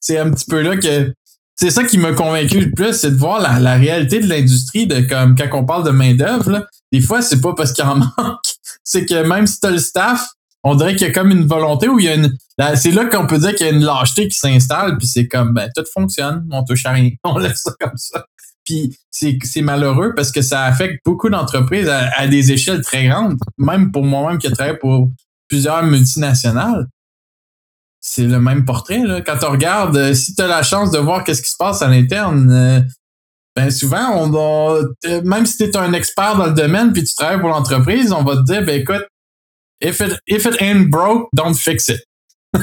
[0.00, 1.12] C'est un petit peu là que
[1.60, 5.00] c'est ça qui m'a convaincu le plus, c'est de voir la, réalité de l'industrie, de
[5.00, 8.38] comme quand on parle de main-d'œuvre, des fois, c'est pas parce qu'il en manque.
[8.84, 10.24] C'est que même si t'as le staff,
[10.62, 12.32] on dirait qu'il y a comme une volonté où il y a une.
[12.76, 15.52] C'est là qu'on peut dire qu'il y a une lâcheté qui s'installe, puis c'est comme
[15.52, 18.24] ben tout fonctionne, on touche à rien, on laisse ça comme ça.
[18.64, 23.36] Puis c'est malheureux parce que ça affecte beaucoup d'entreprises à, à, des échelles très grandes,
[23.56, 25.10] même pour moi-même qui travaille pour
[25.48, 26.86] plusieurs multinationales
[28.00, 29.04] c'est le même portrait.
[29.04, 29.20] Là.
[29.20, 31.82] Quand tu regardes, euh, si tu as la chance de voir qu'est-ce qui se passe
[31.82, 32.80] à l'interne, euh,
[33.56, 34.84] ben souvent, on,
[35.24, 38.22] même si tu es un expert dans le domaine puis tu travailles pour l'entreprise, on
[38.22, 39.04] va te dire, ben écoute,
[39.80, 42.00] if it, if it ain't broke, don't fix it.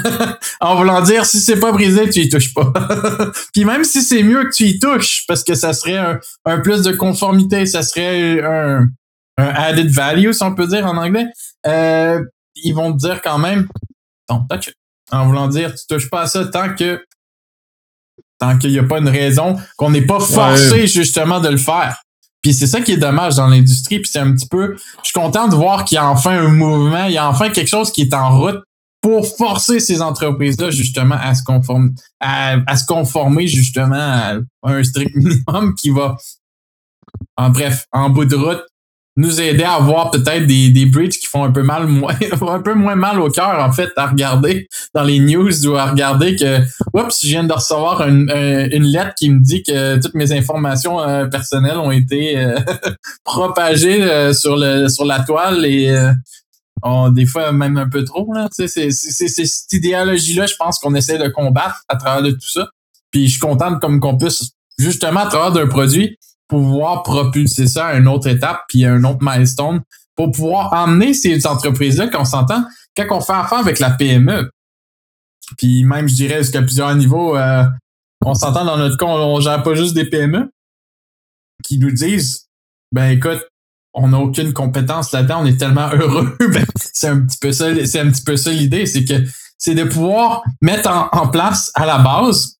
[0.61, 2.71] en voulant dire, si c'est pas brisé, tu y touches pas.
[3.53, 5.97] puis même si c'est mieux que tu y touches, parce que ça serait
[6.45, 8.87] un, plus de conformité, ça serait un,
[9.37, 11.27] un, added value, si on peut dire en anglais,
[11.67, 12.23] euh,
[12.55, 13.67] ils vont te dire quand même,
[14.29, 14.75] don't touch it
[15.11, 17.03] en voulant dire tu touches pas à ça tant que
[18.39, 22.01] tant qu'il n'y a pas une raison qu'on n'est pas forcé justement de le faire.
[22.41, 23.99] Puis c'est ça qui est dommage dans l'industrie.
[23.99, 24.75] Puis c'est un petit peu.
[25.03, 27.49] Je suis content de voir qu'il y a enfin un mouvement, il y a enfin
[27.49, 28.61] quelque chose qui est en route
[29.01, 34.83] pour forcer ces entreprises-là justement à se conformer, à, à, se conformer justement à un
[34.83, 36.17] strict minimum qui va,
[37.37, 38.63] en bref, en bout de route,
[39.17, 42.15] nous aider à avoir peut-être des, des bridges qui font un peu mal moins
[42.47, 45.85] un peu moins mal au cœur en fait à regarder dans les news ou à
[45.85, 46.59] regarder que
[46.93, 50.99] oups je viens de recevoir une, une lettre qui me dit que toutes mes informations
[50.99, 52.59] euh, personnelles ont été euh,
[53.23, 55.95] propagées euh, sur le sur la toile et
[57.13, 60.93] des fois même un peu trop là c'est c'est cette idéologie là je pense qu'on
[60.93, 62.67] essaie de combattre à travers de tout ça.
[63.11, 67.87] Puis je suis content comme qu'on puisse justement à travers d'un produit pouvoir propulser ça
[67.87, 69.81] à une autre étape puis à un autre milestone
[70.15, 72.63] pour pouvoir emmener ces entreprises-là qu'on s'entend
[72.95, 74.49] quand on fait affaire avec la PME.
[75.57, 77.65] Puis même, je dirais, jusqu'à plusieurs niveaux, euh,
[78.25, 80.49] on s'entend dans notre cas, on, gère pas juste des PME
[81.63, 82.47] qui nous disent,
[82.91, 83.45] ben écoute,
[83.93, 86.35] on n'a aucune compétence là-dedans, on est tellement heureux.
[86.51, 89.23] ben, c'est un petit peu ça, c'est un petit peu ça l'idée, c'est que
[89.57, 92.57] c'est de pouvoir mettre en, en, place à la base,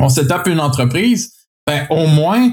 [0.00, 1.32] on se tape une entreprise,
[1.66, 2.50] ben au moins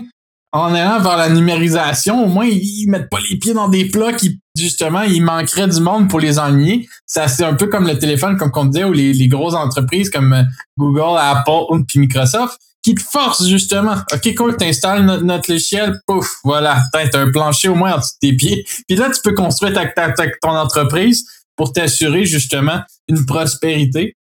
[0.56, 4.14] en allant vers la numérisation, au moins, ils mettent pas les pieds dans des plats
[4.14, 6.88] qui, justement, il manquerait du monde pour les ennuyer.
[7.06, 10.32] C'est un peu comme le téléphone, comme on disait, ou les, les grosses entreprises comme
[10.32, 10.44] euh,
[10.78, 13.96] Google, Apple, puis Microsoft, qui te forcent, justement.
[14.14, 18.14] OK, cool, t'installes notre, notre logiciel, pouf, voilà, t'as un plancher au moins en dessous
[18.22, 18.66] de tes pieds.
[18.88, 21.26] Puis là, tu peux construire ta, ta, ton entreprise
[21.58, 24.16] pour t'assurer, justement, une prospérité.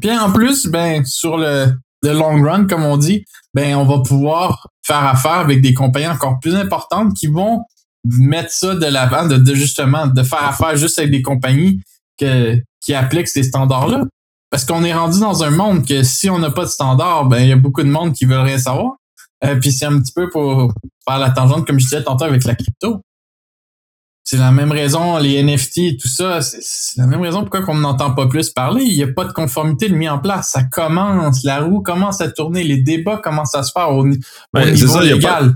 [0.00, 4.00] Puis en plus, ben, sur le, le long run, comme on dit, ben, on va
[4.02, 7.62] pouvoir faire affaire avec des compagnies encore plus importantes qui vont
[8.04, 11.80] mettre ça de l'avant, de, de, justement, de faire affaire juste avec des compagnies
[12.18, 14.04] que, qui appliquent ces standards-là.
[14.50, 17.38] Parce qu'on est rendu dans un monde que si on n'a pas de standard, ben,
[17.38, 18.94] il y a beaucoup de monde qui veulent rien savoir.
[19.44, 20.72] Euh, puis c'est un petit peu pour
[21.06, 23.00] faire la tangente, comme je disais tantôt avec la crypto.
[24.22, 27.78] C'est la même raison, les NFT et tout ça, c'est la même raison pourquoi on
[27.78, 28.84] n'entend pas plus parler.
[28.84, 30.50] Il n'y a pas de conformité de mis en place.
[30.50, 34.04] Ça commence, la roue commence à tourner, les débats commencent à se faire au,
[34.52, 35.54] ben, niveau ça, légal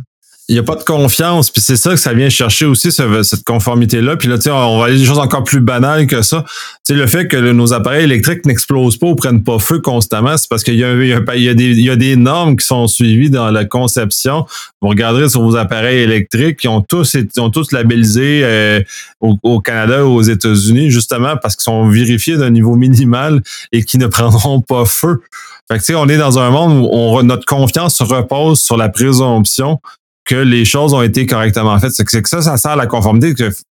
[0.49, 3.45] il n'y a pas de confiance, puis c'est ça que ça vient chercher aussi, cette
[3.45, 4.17] conformité-là.
[4.17, 6.45] Puis là, on va aller des choses encore plus banales que ça.
[6.87, 10.37] Tu sais, le fait que nos appareils électriques n'explosent pas ou prennent pas feu constamment,
[10.37, 14.45] c'est parce qu'il y, y, a des, normes qui sont suivies dans la conception.
[14.83, 18.83] Vous regarderez sur vos appareils électriques, qui ont tous, ils ont tous labellisé euh,
[19.23, 23.97] au, Canada ou aux États-Unis, justement parce qu'ils sont vérifiés d'un niveau minimal et qui
[23.97, 25.23] ne prendront pas feu.
[25.71, 29.81] Fait que, on est dans un monde où notre confiance se repose sur la présomption
[30.25, 31.93] que les choses ont été correctement faites.
[31.93, 33.35] C'est que ça, ça sert à la conformité,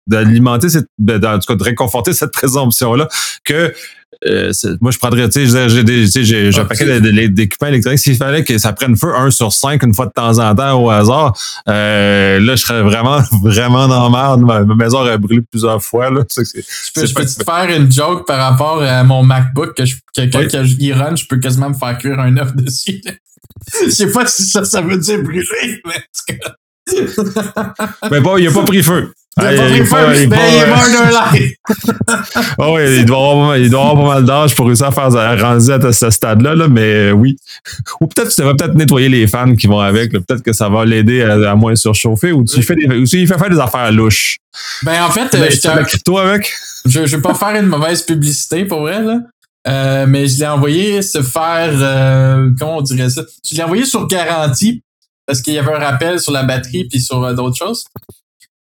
[0.08, 3.10] d'alimenter cette, en tout cas, de réconforter cette présomption-là
[3.44, 3.74] que
[4.26, 8.00] euh, moi, je prendrais, tu sais, j'ai j'ai un paquet d'équipements électriques.
[8.00, 10.82] S'il fallait que ça prenne feu un sur cinq une fois de temps en temps
[10.82, 11.38] au hasard,
[11.70, 14.42] euh, là, je serais vraiment, vraiment dans merde.
[14.42, 16.24] Ma, maison aurait brûlé plusieurs fois, là.
[16.36, 16.44] je
[16.96, 20.78] peux, je peux te faire une joke par rapport à mon MacBook que je, oui.
[20.78, 23.02] qui run, je peux quasiment me faire cuire un œuf dessus.
[23.84, 26.38] Je sais pas si ça, ça veut dire brûler, mais
[28.12, 29.12] Mais bon, il a pas pris feu.
[29.40, 31.54] Il a pas pris feu, mais il est mort d'un live.
[32.58, 35.12] oh oui, il doit, avoir, il doit avoir pas mal d'âge pour réussir à faire
[35.12, 37.38] rendre à ce stade-là, là, mais oui.
[38.02, 40.12] Ou peut-être tu devrais peut-être nettoyer les fans qui vont avec.
[40.12, 43.28] Peut-être que ça va l'aider à, à, moins surchauffer ou tu fais des, ou tu
[43.28, 44.38] faire des affaires louches.
[44.84, 45.84] Ben en fait, ben, je te...
[45.84, 46.52] crypto avec?
[46.86, 49.20] Je, je vais pas faire une mauvaise publicité pour vrai, là.
[49.68, 53.24] Euh, mais je l'ai envoyé se faire, euh, comment on dirait ça?
[53.44, 54.84] Je l'ai envoyé sur garantie
[55.26, 57.86] parce qu'il y avait un rappel sur la batterie puis sur euh, d'autres choses.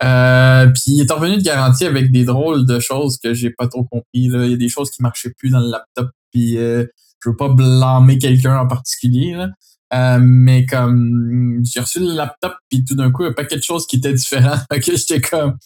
[0.03, 3.67] Euh, puis il est revenu de garantie avec des drôles de choses que j'ai pas
[3.67, 4.27] trop compris.
[4.29, 4.45] Là.
[4.45, 6.11] Il y a des choses qui marchaient plus dans le laptop.
[6.31, 9.33] Puis je veux pas blâmer quelqu'un en particulier.
[9.33, 10.19] Là.
[10.19, 13.63] Mais comme j'ai reçu le laptop puis tout d'un coup il y a pas quelque
[13.63, 14.57] chose qui était différent.
[14.69, 15.57] que j'étais comme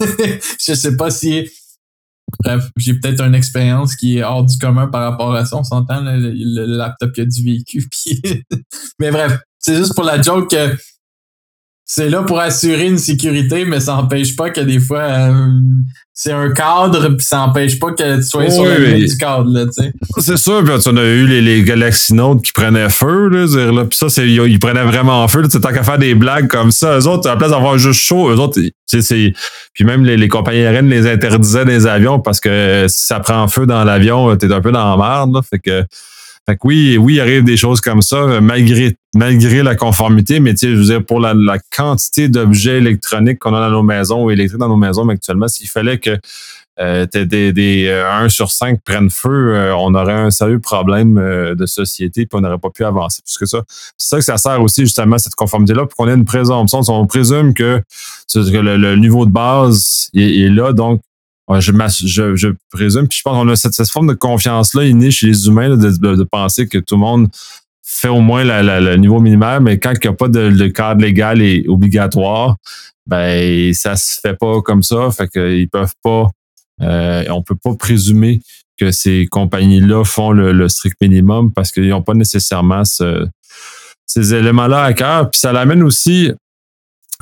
[0.00, 1.48] je sais pas si
[2.76, 5.56] j'ai peut-être une expérience qui est hors du commun par rapport à ça.
[5.56, 7.84] On s'entend, le, le, laptop qui a du véhicule.
[8.98, 10.76] Mais bref, c'est juste pour la joke que
[11.90, 15.60] c'est là pour assurer une sécurité, mais ça n'empêche pas que des fois, euh,
[16.22, 19.64] c'est un cadre, puis ça n'empêche pas que tu sois sur le du cadre, là,
[19.64, 19.92] tu sais.
[20.18, 23.72] C'est sûr, puis on a eu les, les Galaxy Note qui prenaient feu, là, dire,
[23.72, 26.72] là puis ça, c'est, ils, prenaient vraiment feu, tu tant qu'à faire des blagues comme
[26.72, 29.32] ça, eux autres, à la place d'avoir juste chaud, eux autres, c'est,
[29.72, 33.48] puis même les, les compagnies aériennes les interdisaient des avions parce que si ça prend
[33.48, 35.86] feu dans l'avion, t'es un peu dans la merde, là, fait que
[36.50, 40.40] fait que oui, oui, il arrive des choses comme ça, euh, malgré, malgré la conformité,
[40.40, 41.34] mais tu sais, je veux dire, pour la,
[41.76, 45.68] quantité d'objets électroniques qu'on a dans nos maisons ou électriques dans nos maisons actuellement, s'il
[45.68, 46.18] fallait que
[46.80, 51.14] euh, des, des 1 euh, sur 5 prennent feu, on aurait un sérieux problème
[51.54, 53.62] de société, puis on n'aurait pas pu avancer plus que ça.
[53.96, 56.80] C'est ça que ça sert aussi, justement, cette conformité-là, pour qu'on ait une présomption.
[56.88, 57.80] On présume que,
[58.34, 61.00] le, niveau de base est là, donc
[61.58, 65.76] je, présume, puis je pense qu'on a cette, forme de confiance-là innée chez les humains
[65.76, 67.28] de, de, penser que tout le monde
[67.82, 71.42] fait au moins le niveau minimal, mais quand il n'y a pas de, cadre légal
[71.42, 72.56] et obligatoire,
[73.06, 75.10] ben ça se fait pas comme ça.
[75.10, 76.28] Fait qu'ils peuvent pas,
[76.82, 78.40] euh, on peut pas présumer
[78.78, 84.92] que ces compagnies-là font le, strict minimum parce qu'ils n'ont pas nécessairement ces éléments-là à
[84.92, 85.30] cœur.
[85.30, 86.30] Puis ça l'amène aussi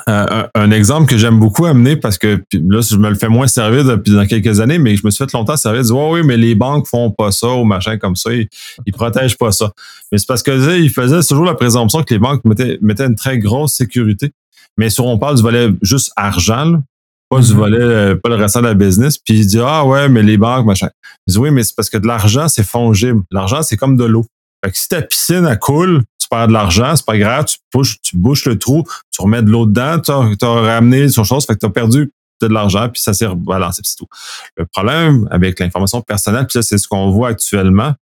[0.09, 3.47] euh, un, exemple que j'aime beaucoup amener parce que là, je me le fais moins
[3.47, 6.23] servir depuis dans quelques années, mais je me suis fait longtemps servir de dire oui,
[6.25, 8.49] mais les banques font pas ça ou machin comme ça, ils,
[8.87, 9.73] ils protègent pas ça.
[10.13, 13.17] Mais c'est parce que ils faisaient toujours la présomption que les banques mettaient, mettaient une
[13.17, 14.33] très grosse sécurité.
[14.77, 16.81] Mais si on parle du volet juste argent,
[17.29, 17.55] pas du mm-hmm.
[17.57, 20.39] volet, euh, pas le restant de la business, puis il dit Ah ouais, mais les
[20.39, 20.89] banques, machin.
[21.27, 23.23] Je dis oui, mais c'est parce que de l'argent, c'est fongible.
[23.31, 24.25] L'argent, c'est comme de l'eau.
[24.65, 27.57] Fait que si ta piscine elle coule, tu perds de l'argent, c'est pas grave, tu
[27.73, 31.47] bouches, tu bouches le trou, tu remets de l'eau dedans, tu as, ramené sur chose,
[31.47, 32.13] fait que tu as perdu
[32.43, 34.07] de l'argent, puis ça s'est rebalancé, c'est tout.
[34.57, 37.95] Le problème avec l'information personnelle, puis ça, c'est ce qu'on voit actuellement,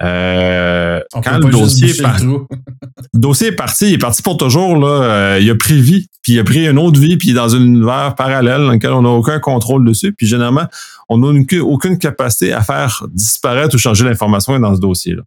[0.00, 2.02] Euh, quand le dossier, est
[3.14, 4.76] dossier est parti, il est parti pour toujours.
[4.76, 7.30] Là, euh, il a pris vie, puis il a pris une autre vie, puis il
[7.32, 10.12] est dans un univers parallèle dans lequel on n'a aucun contrôle dessus.
[10.12, 10.66] Puis généralement,
[11.08, 15.22] on n'a aucune capacité à faire disparaître ou changer l'information dans ce dossier-là.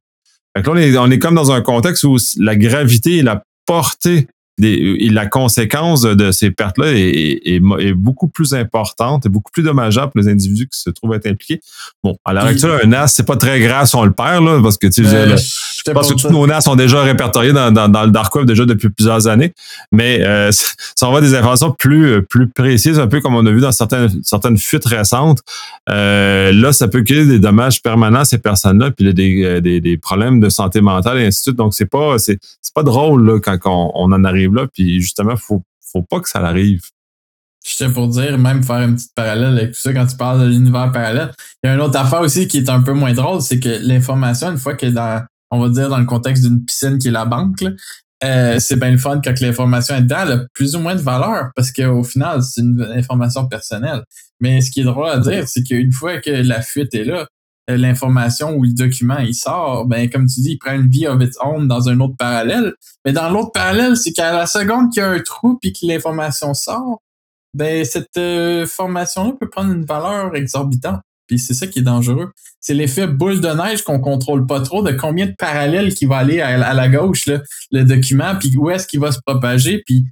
[0.56, 4.28] Là, on est, on est comme dans un contexte où la gravité et la portée
[4.62, 7.60] et la conséquence de ces pertes-là est,
[7.94, 11.60] beaucoup plus importante et beaucoup plus dommageable pour les individus qui se trouvent être impliqués.
[12.04, 14.62] Bon, à l'heure actuelle, un NAS, c'est pas très grave si on le perd, là,
[14.64, 15.38] parce que tu sais, euh,
[15.86, 18.90] je pense que tous nos NAS sont déjà répertoriés dans, le Dark Web déjà depuis
[18.90, 19.54] plusieurs années.
[19.92, 23.52] Mais euh, si on voit des informations plus, plus précises, un peu comme on a
[23.52, 25.40] vu dans certaines, certaines fuites récentes,
[25.90, 29.98] euh, là, ça peut créer des dommages permanents à ces personnes-là, puis des, des, des,
[29.98, 31.56] problèmes de santé mentale et ainsi de suite.
[31.56, 32.40] Donc, c'est pas, c'est,
[32.74, 34.68] pas drôle là, quand on, on en arrive là.
[34.74, 36.82] Puis justement, faut, faut pas que ça arrive.
[37.66, 40.46] J'étais pour dire, même faire une petite parallèle avec tout ça, quand tu parles de
[40.46, 41.32] l'univers parallèle,
[41.64, 43.80] il y a une autre affaire aussi qui est un peu moins drôle, c'est que
[43.82, 47.08] l'information, une fois qu'elle est dans, on va dire, dans le contexte d'une piscine qui
[47.10, 47.64] est la banque,
[48.24, 51.02] euh, c'est bien le fun quand l'information est dedans, elle a plus ou moins de
[51.02, 54.04] valeur parce qu'au final, c'est une information personnelle.
[54.40, 57.28] Mais ce qui est drôle à dire, c'est qu'une fois que la fuite est là,
[57.70, 61.08] euh, l'information ou le document il sort, ben comme tu dis, il prend une vie
[61.08, 62.74] of its own dans un autre parallèle.
[63.06, 65.86] Mais dans l'autre parallèle, c'est qu'à la seconde qu'il y a un trou puis que
[65.86, 67.02] l'information sort,
[67.54, 71.02] ben cette euh, formation-là peut prendre une valeur exorbitante.
[71.28, 72.32] Puis c'est ça qui est dangereux.
[72.60, 76.18] C'est l'effet boule de neige qu'on contrôle pas trop de combien de parallèles qui va
[76.18, 80.06] aller à, la gauche, là, le document, puis où est-ce qu'il va se propager, puis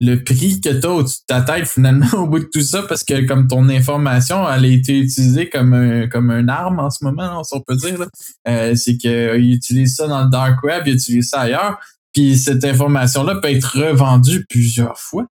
[0.00, 2.82] le prix que tu as au-dessus de ta tête finalement au bout de tout ça
[2.82, 6.90] parce que comme ton information elle a été utilisée comme un, comme une arme en
[6.90, 8.04] ce moment si on peut dire
[8.48, 11.78] euh, c'est qu'ils utilisent ça dans le dark web ils utilisent ça ailleurs
[12.12, 15.26] puis cette information là peut être revendue plusieurs fois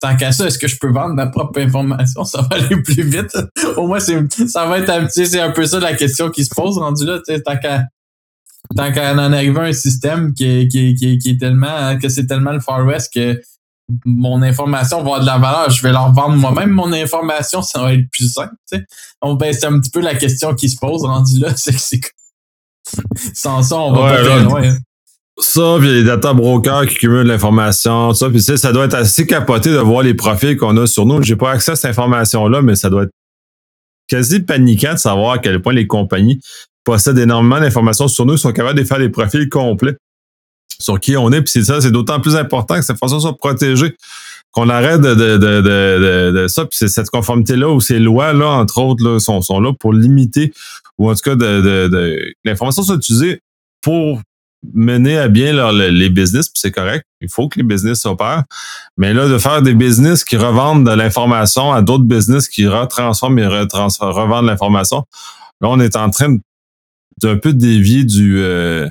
[0.00, 2.24] tant qu'à ça est-ce que je peux vendre ma propre information?
[2.24, 3.36] Ça va aller plus vite
[3.76, 6.44] au moins c'est ça va être un petit c'est un peu ça la question qui
[6.44, 7.84] se pose rendu là tant qu'à
[8.76, 12.26] tant qu'à en arriver à un système qui qui, qui, qui est tellement que c'est
[12.26, 13.40] tellement le Far West que
[14.04, 17.82] mon information va avoir de la valeur, je vais leur vendre moi-même mon information, ça
[17.82, 18.54] va être plus simple.
[19.22, 21.52] Donc, ben, c'est un petit peu la question qui se pose rendu là.
[21.56, 22.00] C'est, c'est...
[23.34, 24.62] Sans ça, on va pas très loin.
[24.62, 24.78] Hein.
[25.38, 29.70] Ça, puis les data brokers qui cumulent l'information, ça, puis ça doit être assez capoté
[29.70, 31.22] de voir les profils qu'on a sur nous.
[31.22, 33.12] J'ai pas accès à cette information-là, mais ça doit être
[34.08, 36.40] quasi paniquant de savoir à quel point les compagnies
[36.84, 39.96] possèdent énormément d'informations sur nous, sont capables de faire des profils complets
[40.78, 41.42] sur qui on est.
[41.42, 43.96] Puis c'est ça, c'est d'autant plus important que cette façon soit protégée.
[44.52, 46.64] Qu'on arrête de, de, de, de, ça.
[46.64, 50.52] Puis c'est cette conformité-là ou ces lois-là, entre autres, là, sont, sont là pour limiter,
[50.96, 53.40] ou en tout cas, de, de, l'information soit utilisée
[53.80, 54.20] pour
[54.72, 57.04] mener à bien les business, puis c'est correct.
[57.20, 58.44] Il faut que les business s'opèrent.
[58.96, 63.38] Mais là, de faire des business qui revendent de l'information à d'autres business qui retransforment
[63.38, 65.04] et revendent l'information,
[65.60, 66.36] là, on est en train
[67.20, 68.88] d'un peu dévier du, euh,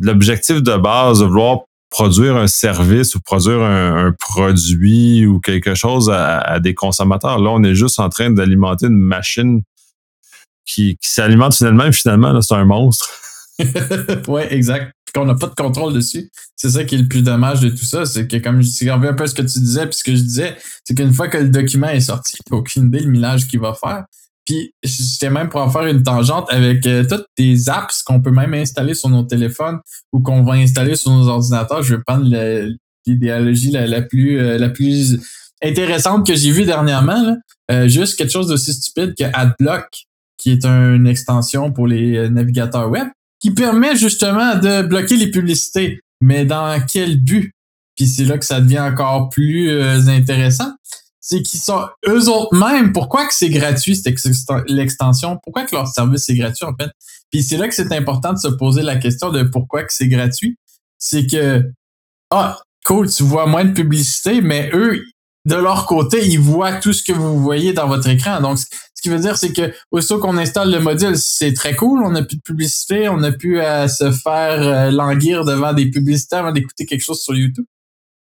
[0.00, 6.10] l'objectif de base de vouloir produire un service ou produire un, produit ou quelque chose
[6.10, 7.38] à, des consommateurs.
[7.38, 9.62] Là, on est juste en train d'alimenter une machine
[10.66, 13.08] qui, s'alimente finalement, finalement, c'est un monstre.
[14.28, 14.92] oui, exact.
[15.14, 16.30] Qu'on n'a pas de contrôle dessus.
[16.54, 18.04] C'est ça qui est le plus dommage de tout ça.
[18.04, 20.56] C'est que, comme je un peu ce que tu disais, puis ce que je disais,
[20.84, 23.74] c'est qu'une fois que le document est sorti, tu aucune idée le millage qu'il va
[23.74, 24.04] faire.
[24.48, 28.30] Puis j'étais même pour en faire une tangente avec euh, toutes les apps qu'on peut
[28.30, 29.78] même installer sur nos téléphones
[30.10, 31.82] ou qu'on va installer sur nos ordinateurs.
[31.82, 32.24] Je vais prendre
[33.06, 35.20] l'idéologie la, plus euh, la plus
[35.62, 37.36] intéressante que j'ai vue dernièrement.
[37.70, 40.06] Euh, juste quelque chose d'aussi stupide que AdBlock,
[40.38, 43.08] qui est une extension pour les navigateurs web,
[43.40, 46.00] qui permet justement de bloquer les publicités.
[46.20, 47.52] Mais dans quel but?
[47.96, 49.70] Puis c'est là que ça devient encore plus
[50.08, 50.72] intéressant
[51.28, 52.92] c'est qu'ils sont eux autres même.
[52.92, 54.02] Pourquoi que c'est gratuit
[54.66, 55.38] l'extension?
[55.42, 56.90] Pourquoi que leur service est gratuit en fait?
[57.30, 60.08] Puis c'est là que c'est important de se poser la question de pourquoi que c'est
[60.08, 60.56] gratuit.
[60.98, 61.70] C'est que
[62.30, 65.04] ah cool, tu vois moins de publicité, mais eux
[65.48, 68.40] de leur côté, ils voient tout ce que vous voyez dans votre écran.
[68.40, 72.02] Donc, ce qui veut dire, c'est que aussitôt qu'on installe le module, c'est très cool.
[72.04, 75.90] On n'a plus de publicité, on n'a plus à se faire euh, languir devant des
[75.90, 77.64] publicités avant d'écouter quelque chose sur YouTube.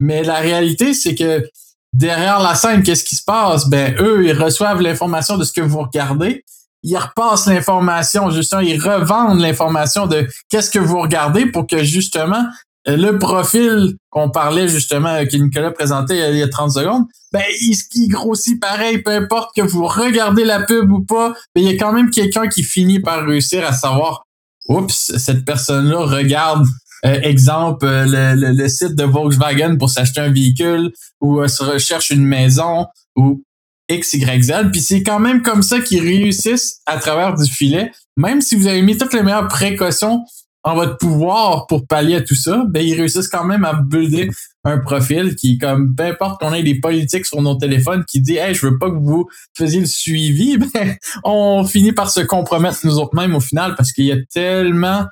[0.00, 1.46] Mais la réalité, c'est que
[1.92, 3.68] derrière la scène, qu'est-ce qui se passe?
[3.68, 6.42] Ben, eux, ils reçoivent l'information de ce que vous regardez.
[6.82, 12.46] Ils repassent l'information, justement, ils revendent l'information de qu'est-ce que vous regardez pour que, justement,
[12.86, 17.76] le profil qu'on parlait, justement, que Nicolas présentait il y a 30 secondes, ben, il,
[17.94, 21.74] il grossit pareil, peu importe que vous regardez la pub ou pas, mais il y
[21.74, 24.24] a quand même quelqu'un qui finit par réussir à savoir,
[24.68, 26.66] oups, cette personne-là regarde
[27.06, 31.62] euh, exemple, euh, le, le, site de Volkswagen pour s'acheter un véhicule ou euh, se
[31.62, 33.42] recherche une maison ou
[33.88, 34.52] X, Y, Z.
[34.70, 37.90] Puis c'est quand même comme ça qu'ils réussissent à travers du filet.
[38.16, 40.24] Même si vous avez mis toutes les meilleures précautions
[40.62, 44.30] en votre pouvoir pour pallier à tout ça, ben ils réussissent quand même à builder
[44.64, 48.36] un profil qui, comme peu importe qu'on ait des politiques sur nos téléphones qui dit
[48.36, 52.80] Hey, je veux pas que vous faisiez le suivi, ben on finit par se compromettre
[52.84, 55.06] nous autres mêmes au final parce qu'il y a tellement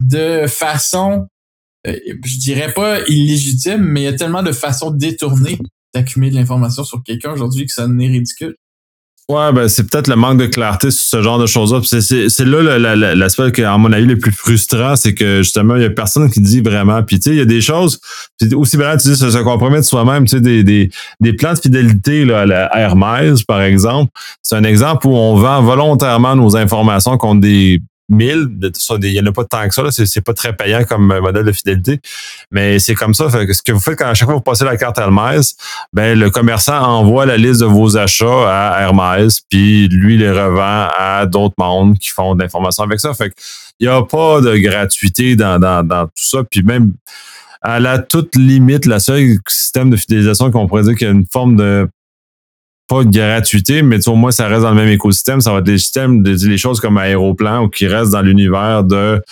[0.00, 1.26] de façons,
[1.86, 5.58] euh, je dirais pas illégitimes, mais il y a tellement de façons détournées
[5.94, 8.56] d'accumuler de l'information sur quelqu'un aujourd'hui que ça n'est ridicule.
[9.26, 11.80] Ouais, ben c'est peut-être le manque de clarté sur ce genre de choses-là.
[11.82, 12.78] C'est là
[13.14, 16.30] l'aspect qui, à mon avis, le plus frustrant, c'est que justement, il y a personne
[16.30, 17.02] qui dit vraiment.
[17.02, 17.98] Puis tu sais, il y a des choses,
[18.54, 21.58] aussi bien tu dis se, se compromettre soi-même, tu sais, des, des, des plans de
[21.58, 24.12] fidélité là, à la Hermès, par exemple.
[24.42, 27.80] C'est un exemple où on vend volontairement nos informations contre des
[28.14, 28.48] 1000.
[29.02, 29.90] Il n'y en a pas tant que ça.
[29.90, 32.00] C'est pas très payant comme modèle de fidélité.
[32.50, 33.28] Mais c'est comme ça.
[33.30, 35.56] ce que vous faites quand à chaque fois vous passez la carte Hermès,
[35.92, 40.88] ben, le commerçant envoie la liste de vos achats à Hermès, puis lui les revend
[40.96, 43.14] à d'autres mondes qui font de l'information avec ça.
[43.14, 43.32] Fait
[43.80, 45.58] il n'y a pas de gratuité dans
[46.14, 46.44] tout ça.
[46.44, 46.92] Puis même
[47.64, 51.14] à la toute limite, la seule système de fidélisation qu'on pourrait dire qu'il y a
[51.14, 51.88] une forme de
[52.86, 55.40] pas de gratuité, mais au moins ça reste dans le même écosystème.
[55.40, 58.84] Ça va être des systèmes, des, les choses comme Aéroplan ou qui restent dans l'univers
[58.84, 59.22] de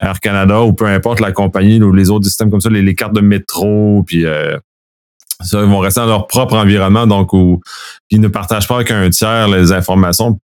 [0.00, 3.14] Air Canada ou peu importe la compagnie ou les autres systèmes comme ça, les, cartes
[3.14, 4.56] de métro, puis euh,
[5.42, 7.30] ça, ils vont rester dans leur propre environnement, donc
[8.10, 10.38] ils ne partagent pas avec un tiers les informations.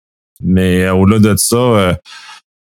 [0.43, 1.93] Mais euh, au-delà de ça, euh,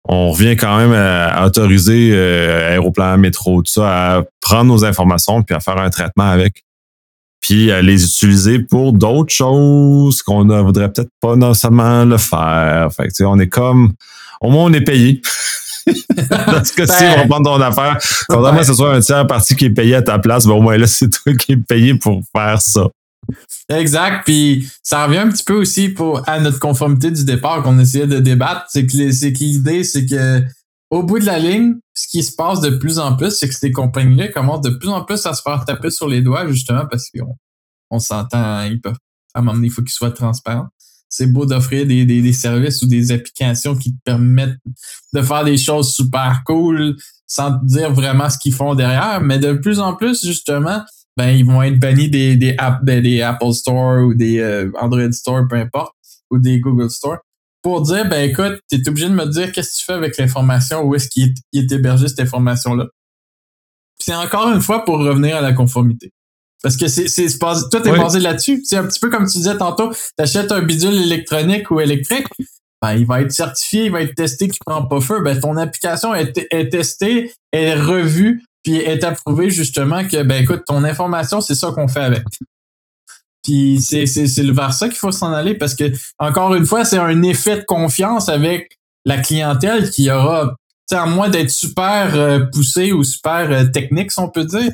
[0.06, 5.56] on revient quand même à, autoriser Aéroplan, métro, tout ça, à prendre nos informations puis
[5.56, 6.64] à faire un traitement avec
[7.44, 12.88] puis à les utiliser pour d'autres choses qu'on ne voudrait peut-être pas nécessairement le faire.
[12.96, 13.94] Fait que, on est comme,
[14.40, 15.22] au moins on est payé.
[15.86, 17.98] Dans ce cas-ci, on va prendre ton affaire.
[18.30, 20.62] Contrairement que ce soit un tiers parti qui est payé à ta place, ben au
[20.62, 22.88] moins là, c'est toi qui es payé pour faire ça.
[23.68, 24.22] Exact.
[24.24, 28.08] Puis ça revient un petit peu aussi pour à notre conformité du départ qu'on essayait
[28.08, 28.68] de débattre.
[28.70, 30.42] C'est que l'idée, c'est que
[30.94, 33.56] au bout de la ligne, ce qui se passe de plus en plus, c'est que
[33.56, 36.86] ces compagnies-là commencent de plus en plus à se faire taper sur les doigts, justement,
[36.86, 37.36] parce qu'on
[37.90, 39.00] on, s'entend, ils peuvent,
[39.34, 40.68] à un moment donné, il faut qu'ils soient transparents.
[41.10, 44.60] C'est beau d'offrir des, des, services ou des applications qui te permettent
[45.14, 49.40] de faire des choses super cool sans te dire vraiment ce qu'ils font derrière, mais
[49.40, 50.84] de plus en plus, justement,
[51.18, 55.48] ben, ils vont être bannis des, des, ben, Apple Store ou des euh, Android Store,
[55.50, 55.96] peu importe,
[56.30, 57.18] ou des Google Store
[57.64, 60.18] pour dire, ben écoute, tu es obligé de me dire qu'est-ce que tu fais avec
[60.18, 62.88] l'information, où est-ce qu'il est, hébergé cette information-là.
[64.00, 66.12] c'est encore une fois pour revenir à la conformité.
[66.62, 68.62] Parce que c'est, c'est, tout est basé là-dessus.
[68.64, 72.28] C'est un petit peu comme tu disais tantôt, tu achètes un bidule électronique ou électrique,
[72.82, 75.22] ben, il va être certifié, il va être testé qu'il prend pas feu.
[75.22, 80.64] Ben, ton application est, est testée, est revue, puis est approuvée justement que, ben écoute,
[80.66, 82.24] ton information, c'est ça qu'on fait avec.
[83.44, 86.86] Puis c'est, c'est, c'est vers ça qu'il faut s'en aller parce que, encore une fois,
[86.86, 90.56] c'est un effet de confiance avec la clientèle qui aura,
[90.92, 94.72] à moins d'être super euh, poussé ou super euh, technique, si on peut dire.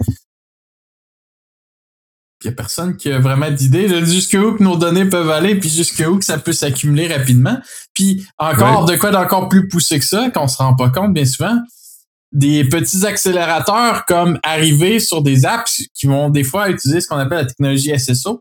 [2.42, 5.56] Il n'y a personne qui a vraiment d'idée de jusqu'où que nos données peuvent aller,
[5.56, 7.58] puis jusqu'où que ça peut s'accumuler rapidement.
[7.94, 11.26] Puis encore, de quoi d'encore plus poussé que ça, qu'on se rend pas compte bien
[11.26, 11.58] souvent,
[12.32, 17.18] des petits accélérateurs comme arriver sur des apps qui vont des fois utiliser ce qu'on
[17.18, 18.40] appelle la technologie SSO,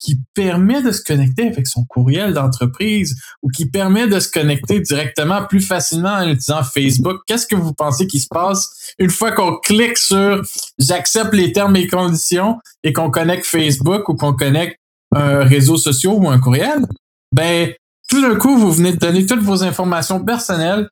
[0.00, 4.80] qui permet de se connecter avec son courriel d'entreprise ou qui permet de se connecter
[4.80, 7.18] directement plus facilement en utilisant Facebook.
[7.26, 10.42] Qu'est-ce que vous pensez qui se passe une fois qu'on clique sur
[10.78, 14.78] j'accepte les termes et conditions et qu'on connecte Facebook ou qu'on connecte
[15.14, 16.86] un réseau social ou un courriel?
[17.32, 17.72] Ben,
[18.08, 20.88] tout d'un coup, vous venez de donner toutes vos informations personnelles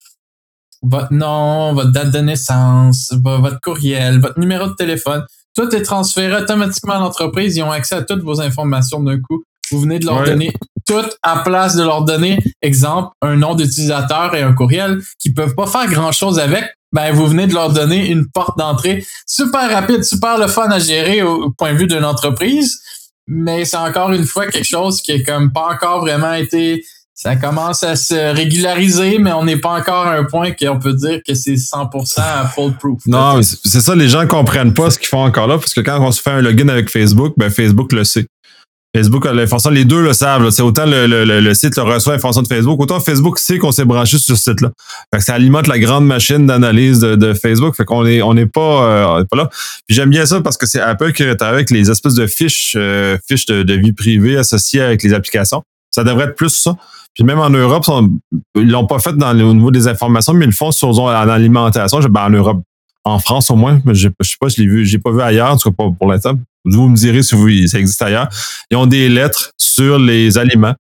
[0.83, 5.25] votre nom, votre date de naissance, votre courriel, votre numéro de téléphone.
[5.59, 7.57] Tout est transféré automatiquement à l'entreprise.
[7.57, 9.43] Ils ont accès à toutes vos informations d'un coup.
[9.73, 10.53] Vous venez de leur donner
[10.87, 15.57] tout à place de leur donner, exemple, un nom d'utilisateur et un courriel qui peuvent
[15.57, 16.65] pas faire grand chose avec.
[16.93, 20.79] Ben, vous venez de leur donner une porte d'entrée super rapide, super le fun à
[20.79, 22.79] gérer au, point de vue d'une entreprise.
[23.27, 26.85] Mais c'est encore une fois quelque chose qui est comme pas encore vraiment été
[27.21, 30.93] ça commence à se régulariser, mais on n'est pas encore à un point qu'on peut
[30.93, 33.01] dire que c'est 100% foolproof.
[33.07, 36.01] Non, c'est ça, les gens comprennent pas ce qu'ils font encore là, parce que quand
[36.01, 38.27] on se fait un login avec Facebook, ben Facebook le sait.
[38.97, 40.49] Facebook a l'information, les deux le savent.
[40.51, 43.85] C'est autant le, le, site le reçoit l'information de Facebook, autant Facebook sait qu'on s'est
[43.85, 44.71] branché sur ce site-là.
[45.19, 47.75] Ça alimente la grande machine d'analyse de, Facebook.
[47.75, 49.51] Fait qu'on est, on n'est pas, euh, pas là.
[49.89, 52.75] Puis j'aime bien ça parce que c'est Apple qui est avec les espèces de fiches,
[52.77, 55.65] euh, fiches de, de vie privée associées avec les applications.
[55.91, 56.77] Ça devrait être plus ça.
[57.19, 57.85] Puis même en Europe,
[58.55, 61.09] ils l'ont pas fait dans, au niveau des informations, mais ils le font sur en
[61.09, 61.99] alimentation.
[61.99, 62.63] Ben, en Europe,
[63.03, 65.21] en France au moins, mais je, je sais pas, je l'ai vu, j'ai pas vu
[65.21, 66.35] ailleurs, en tout cas pas pour l'instant.
[66.65, 68.29] vous me direz si vous, ça existe ailleurs.
[68.71, 70.77] Ils ont des lettres sur les aliments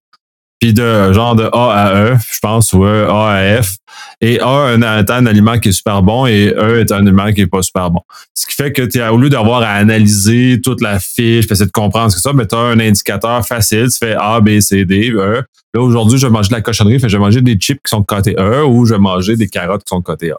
[0.61, 3.77] puis de genre de A à E, je pense, ou e, A à F.
[4.21, 7.43] Et A est un, aliment qui est super bon et E est un aliment qui
[7.43, 8.01] est pas super bon.
[8.35, 11.71] Ce qui fait que tu au lieu d'avoir à analyser toute la fiche, essayer de
[11.71, 14.85] comprendre ce que c'est, mais tu as un indicateur facile, tu fais A, B, C,
[14.85, 15.43] D, E.
[15.75, 17.91] Là, aujourd'hui, je vais manger de la cochonnerie, fait, je vais manger des chips qui
[17.91, 20.39] sont de côté E ou je vais manger des carottes qui sont de côté A.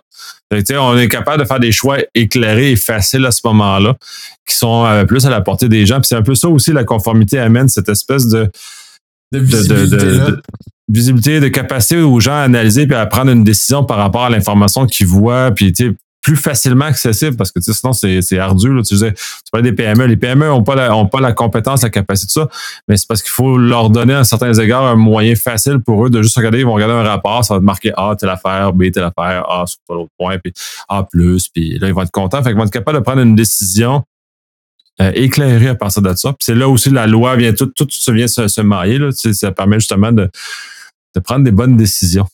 [0.51, 3.95] Fait, on est capable de faire des choix éclairés et faciles à ce moment-là,
[4.47, 5.97] qui sont euh, plus à la portée des gens.
[5.97, 8.49] Puis c'est un peu ça aussi, la conformité amène cette espèce de
[9.31, 10.41] de visibilité, de,
[10.89, 14.29] visibilité, de capacité aux gens à analyser puis à prendre une décision par rapport à
[14.29, 15.71] l'information qu'ils voient, puis
[16.21, 18.73] plus facilement accessible parce que sinon c'est ardu.
[18.73, 18.81] Là.
[18.83, 20.05] Tu, disais, tu parlais des PME.
[20.05, 22.49] Les PME n'ont pas, la, ont pas la compétence, la capacité de ça,
[22.87, 26.09] mais c'est parce qu'il faut leur donner à certains égards un moyen facile pour eux
[26.09, 26.59] de juste regarder.
[26.59, 29.49] Ils vont regarder un rapport, ça va te marquer A, telle affaire, B, telle affaire,
[29.49, 30.53] A sur l'autre point, puis
[30.89, 32.43] A, puis là, ils vont être contents.
[32.43, 34.03] Fait qu'ils vont être capables de prendre une décision
[35.01, 36.29] euh, éclairé à partir de ça.
[36.33, 38.61] Puis c'est là aussi la loi vient tout, tout, vient se, se.
[38.61, 39.11] Là.
[39.13, 40.29] Ça permet justement de,
[41.15, 42.27] de prendre des bonnes décisions.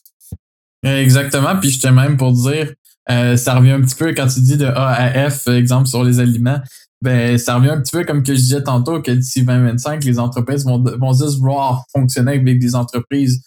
[0.82, 1.56] Exactement.
[1.56, 2.72] Puis j'étais même pour dire,
[3.10, 6.04] euh, ça revient un petit peu quand tu dis de A à F, exemple sur
[6.04, 6.60] les aliments.
[7.02, 10.18] Ben, ça revient un petit peu comme que je disais tantôt que d'ici 2025, les
[10.18, 13.42] entreprises vont, vont juste voir fonctionner avec des entreprises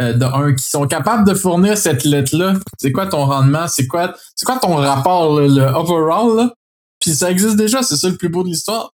[0.00, 2.54] euh, de un qui sont capables de fournir cette lettre-là.
[2.78, 3.66] C'est quoi ton rendement?
[3.68, 6.36] C'est quoi, c'est quoi ton rapport, le overall?
[6.36, 6.54] Là?
[7.00, 8.92] Puis ça existe déjà, c'est ça le plus beau de l'histoire.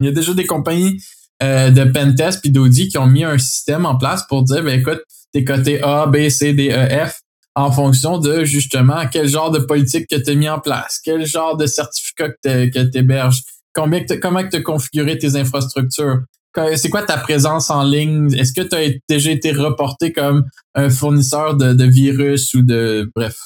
[0.00, 1.00] Il y a déjà des compagnies
[1.42, 4.80] euh, de Pentest puis d'Audi qui ont mis un système en place pour dire, ben
[4.80, 5.00] écoute,
[5.32, 7.20] t'es coté A, B, C, D, E, F
[7.54, 11.26] en fonction de justement quel genre de politique que tu as mis en place, quel
[11.26, 13.42] genre de certificat que tu héberges,
[13.74, 16.20] combien comment tu as configuré tes infrastructures,
[16.76, 18.32] c'est quoi ta présence en ligne?
[18.34, 23.10] Est-ce que tu as déjà été reporté comme un fournisseur de, de virus ou de
[23.14, 23.36] bref,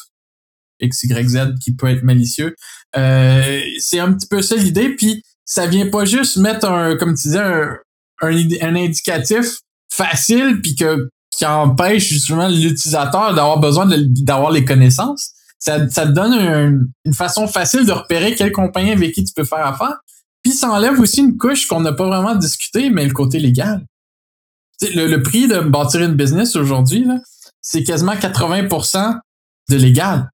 [0.83, 2.55] XYZ qui peut être malicieux?
[2.97, 4.91] Euh, c'est un petit peu ça l'idée.
[4.91, 7.79] Puis ça vient pas juste mettre un, comme tu disais, un,
[8.21, 15.33] un, indicatif facile puis que qui empêche justement l'utilisateur d'avoir besoin d'avoir les connaissances.
[15.59, 19.65] Ça, te donne une façon facile de repérer quelle compagnie avec qui tu peux faire
[19.67, 19.97] affaire.
[20.43, 23.87] Puis ça enlève aussi une couche qu'on n'a pas vraiment discuté, mais le côté légal.
[24.83, 27.07] Le, le prix de bâtir une business aujourd'hui,
[27.61, 29.19] c'est quasiment 80%
[29.71, 30.29] de légal.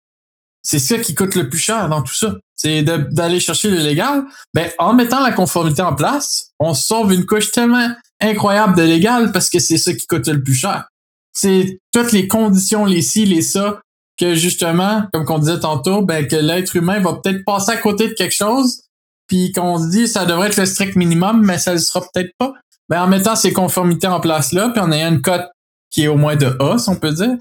[0.62, 2.34] C'est ça qui coûte le plus cher dans tout ça.
[2.59, 4.24] C'est d'aller chercher le légal.
[4.52, 7.88] Ben, en mettant la conformité en place, on sauve une couche tellement
[8.20, 10.88] incroyable de légal parce que c'est ça qui coûte le plus cher.
[11.32, 13.80] C'est toutes les conditions, les ci, les ça,
[14.18, 18.09] que justement, comme qu'on disait tantôt, ben, que l'être humain va peut-être passer à côté
[18.09, 18.82] de quelque chose,
[19.28, 22.32] puis qu'on se dit ça devrait être le strict minimum, mais ça ne sera peut-être
[22.38, 22.52] pas.
[22.88, 25.46] Ben, en mettant ces conformités en place là, puis en ayant une cote
[25.90, 27.36] qui est au moins de A, si on peut dire,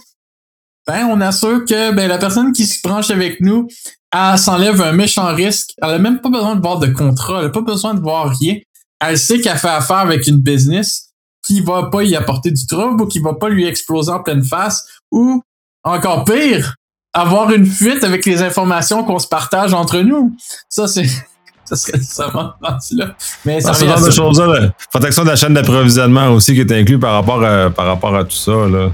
[0.88, 3.68] ben, on assure que ben, la personne qui se branche avec nous,
[4.12, 5.72] elle s'enlève un méchant risque.
[5.82, 8.34] Elle a même pas besoin de voir de contrat, elle a pas besoin de voir
[8.40, 8.58] rien.
[9.00, 11.10] Elle sait qu'elle fait affaire avec une business
[11.46, 14.44] qui va pas y apporter du trouble ou qui va pas lui exploser en pleine
[14.44, 15.42] face ou,
[15.84, 16.76] encore pire,
[17.14, 20.36] avoir une fuite avec les informations qu'on se partage entre nous.
[20.70, 21.08] Ça, c'est
[21.66, 23.16] ça serait nécessairement là.
[23.46, 27.14] Mais ça ah, de choses-là, protection de la chaîne d'approvisionnement aussi qui est inclus par
[27.14, 28.52] rapport à, par rapport à tout ça.
[28.52, 28.90] Là.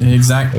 [0.00, 0.56] Exact.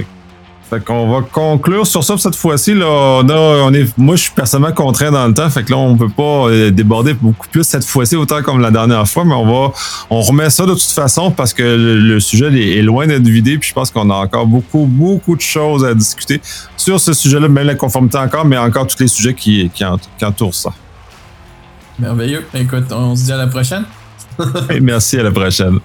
[0.69, 2.75] Fait qu'on va conclure sur ça cette fois-ci.
[2.75, 5.49] Là, on a, on est, moi, je suis personnellement contraint dans le temps.
[5.49, 8.69] Fait que là, on peut pas euh, déborder beaucoup plus cette fois-ci, autant comme la
[8.69, 9.25] dernière fois.
[9.25, 9.73] Mais on va,
[10.11, 13.57] on remet ça de toute façon parce que le, sujet est, loin d'être vidé.
[13.57, 16.39] Puis je pense qu'on a encore beaucoup, beaucoup de choses à discuter
[16.77, 19.83] sur ce sujet-là, même la conformité encore, mais encore tous les sujets qui, qui,
[20.23, 20.71] entourent ça.
[21.97, 22.45] Merveilleux.
[22.53, 23.85] Écoute, on se dit à la prochaine.
[24.81, 25.79] merci, à la prochaine.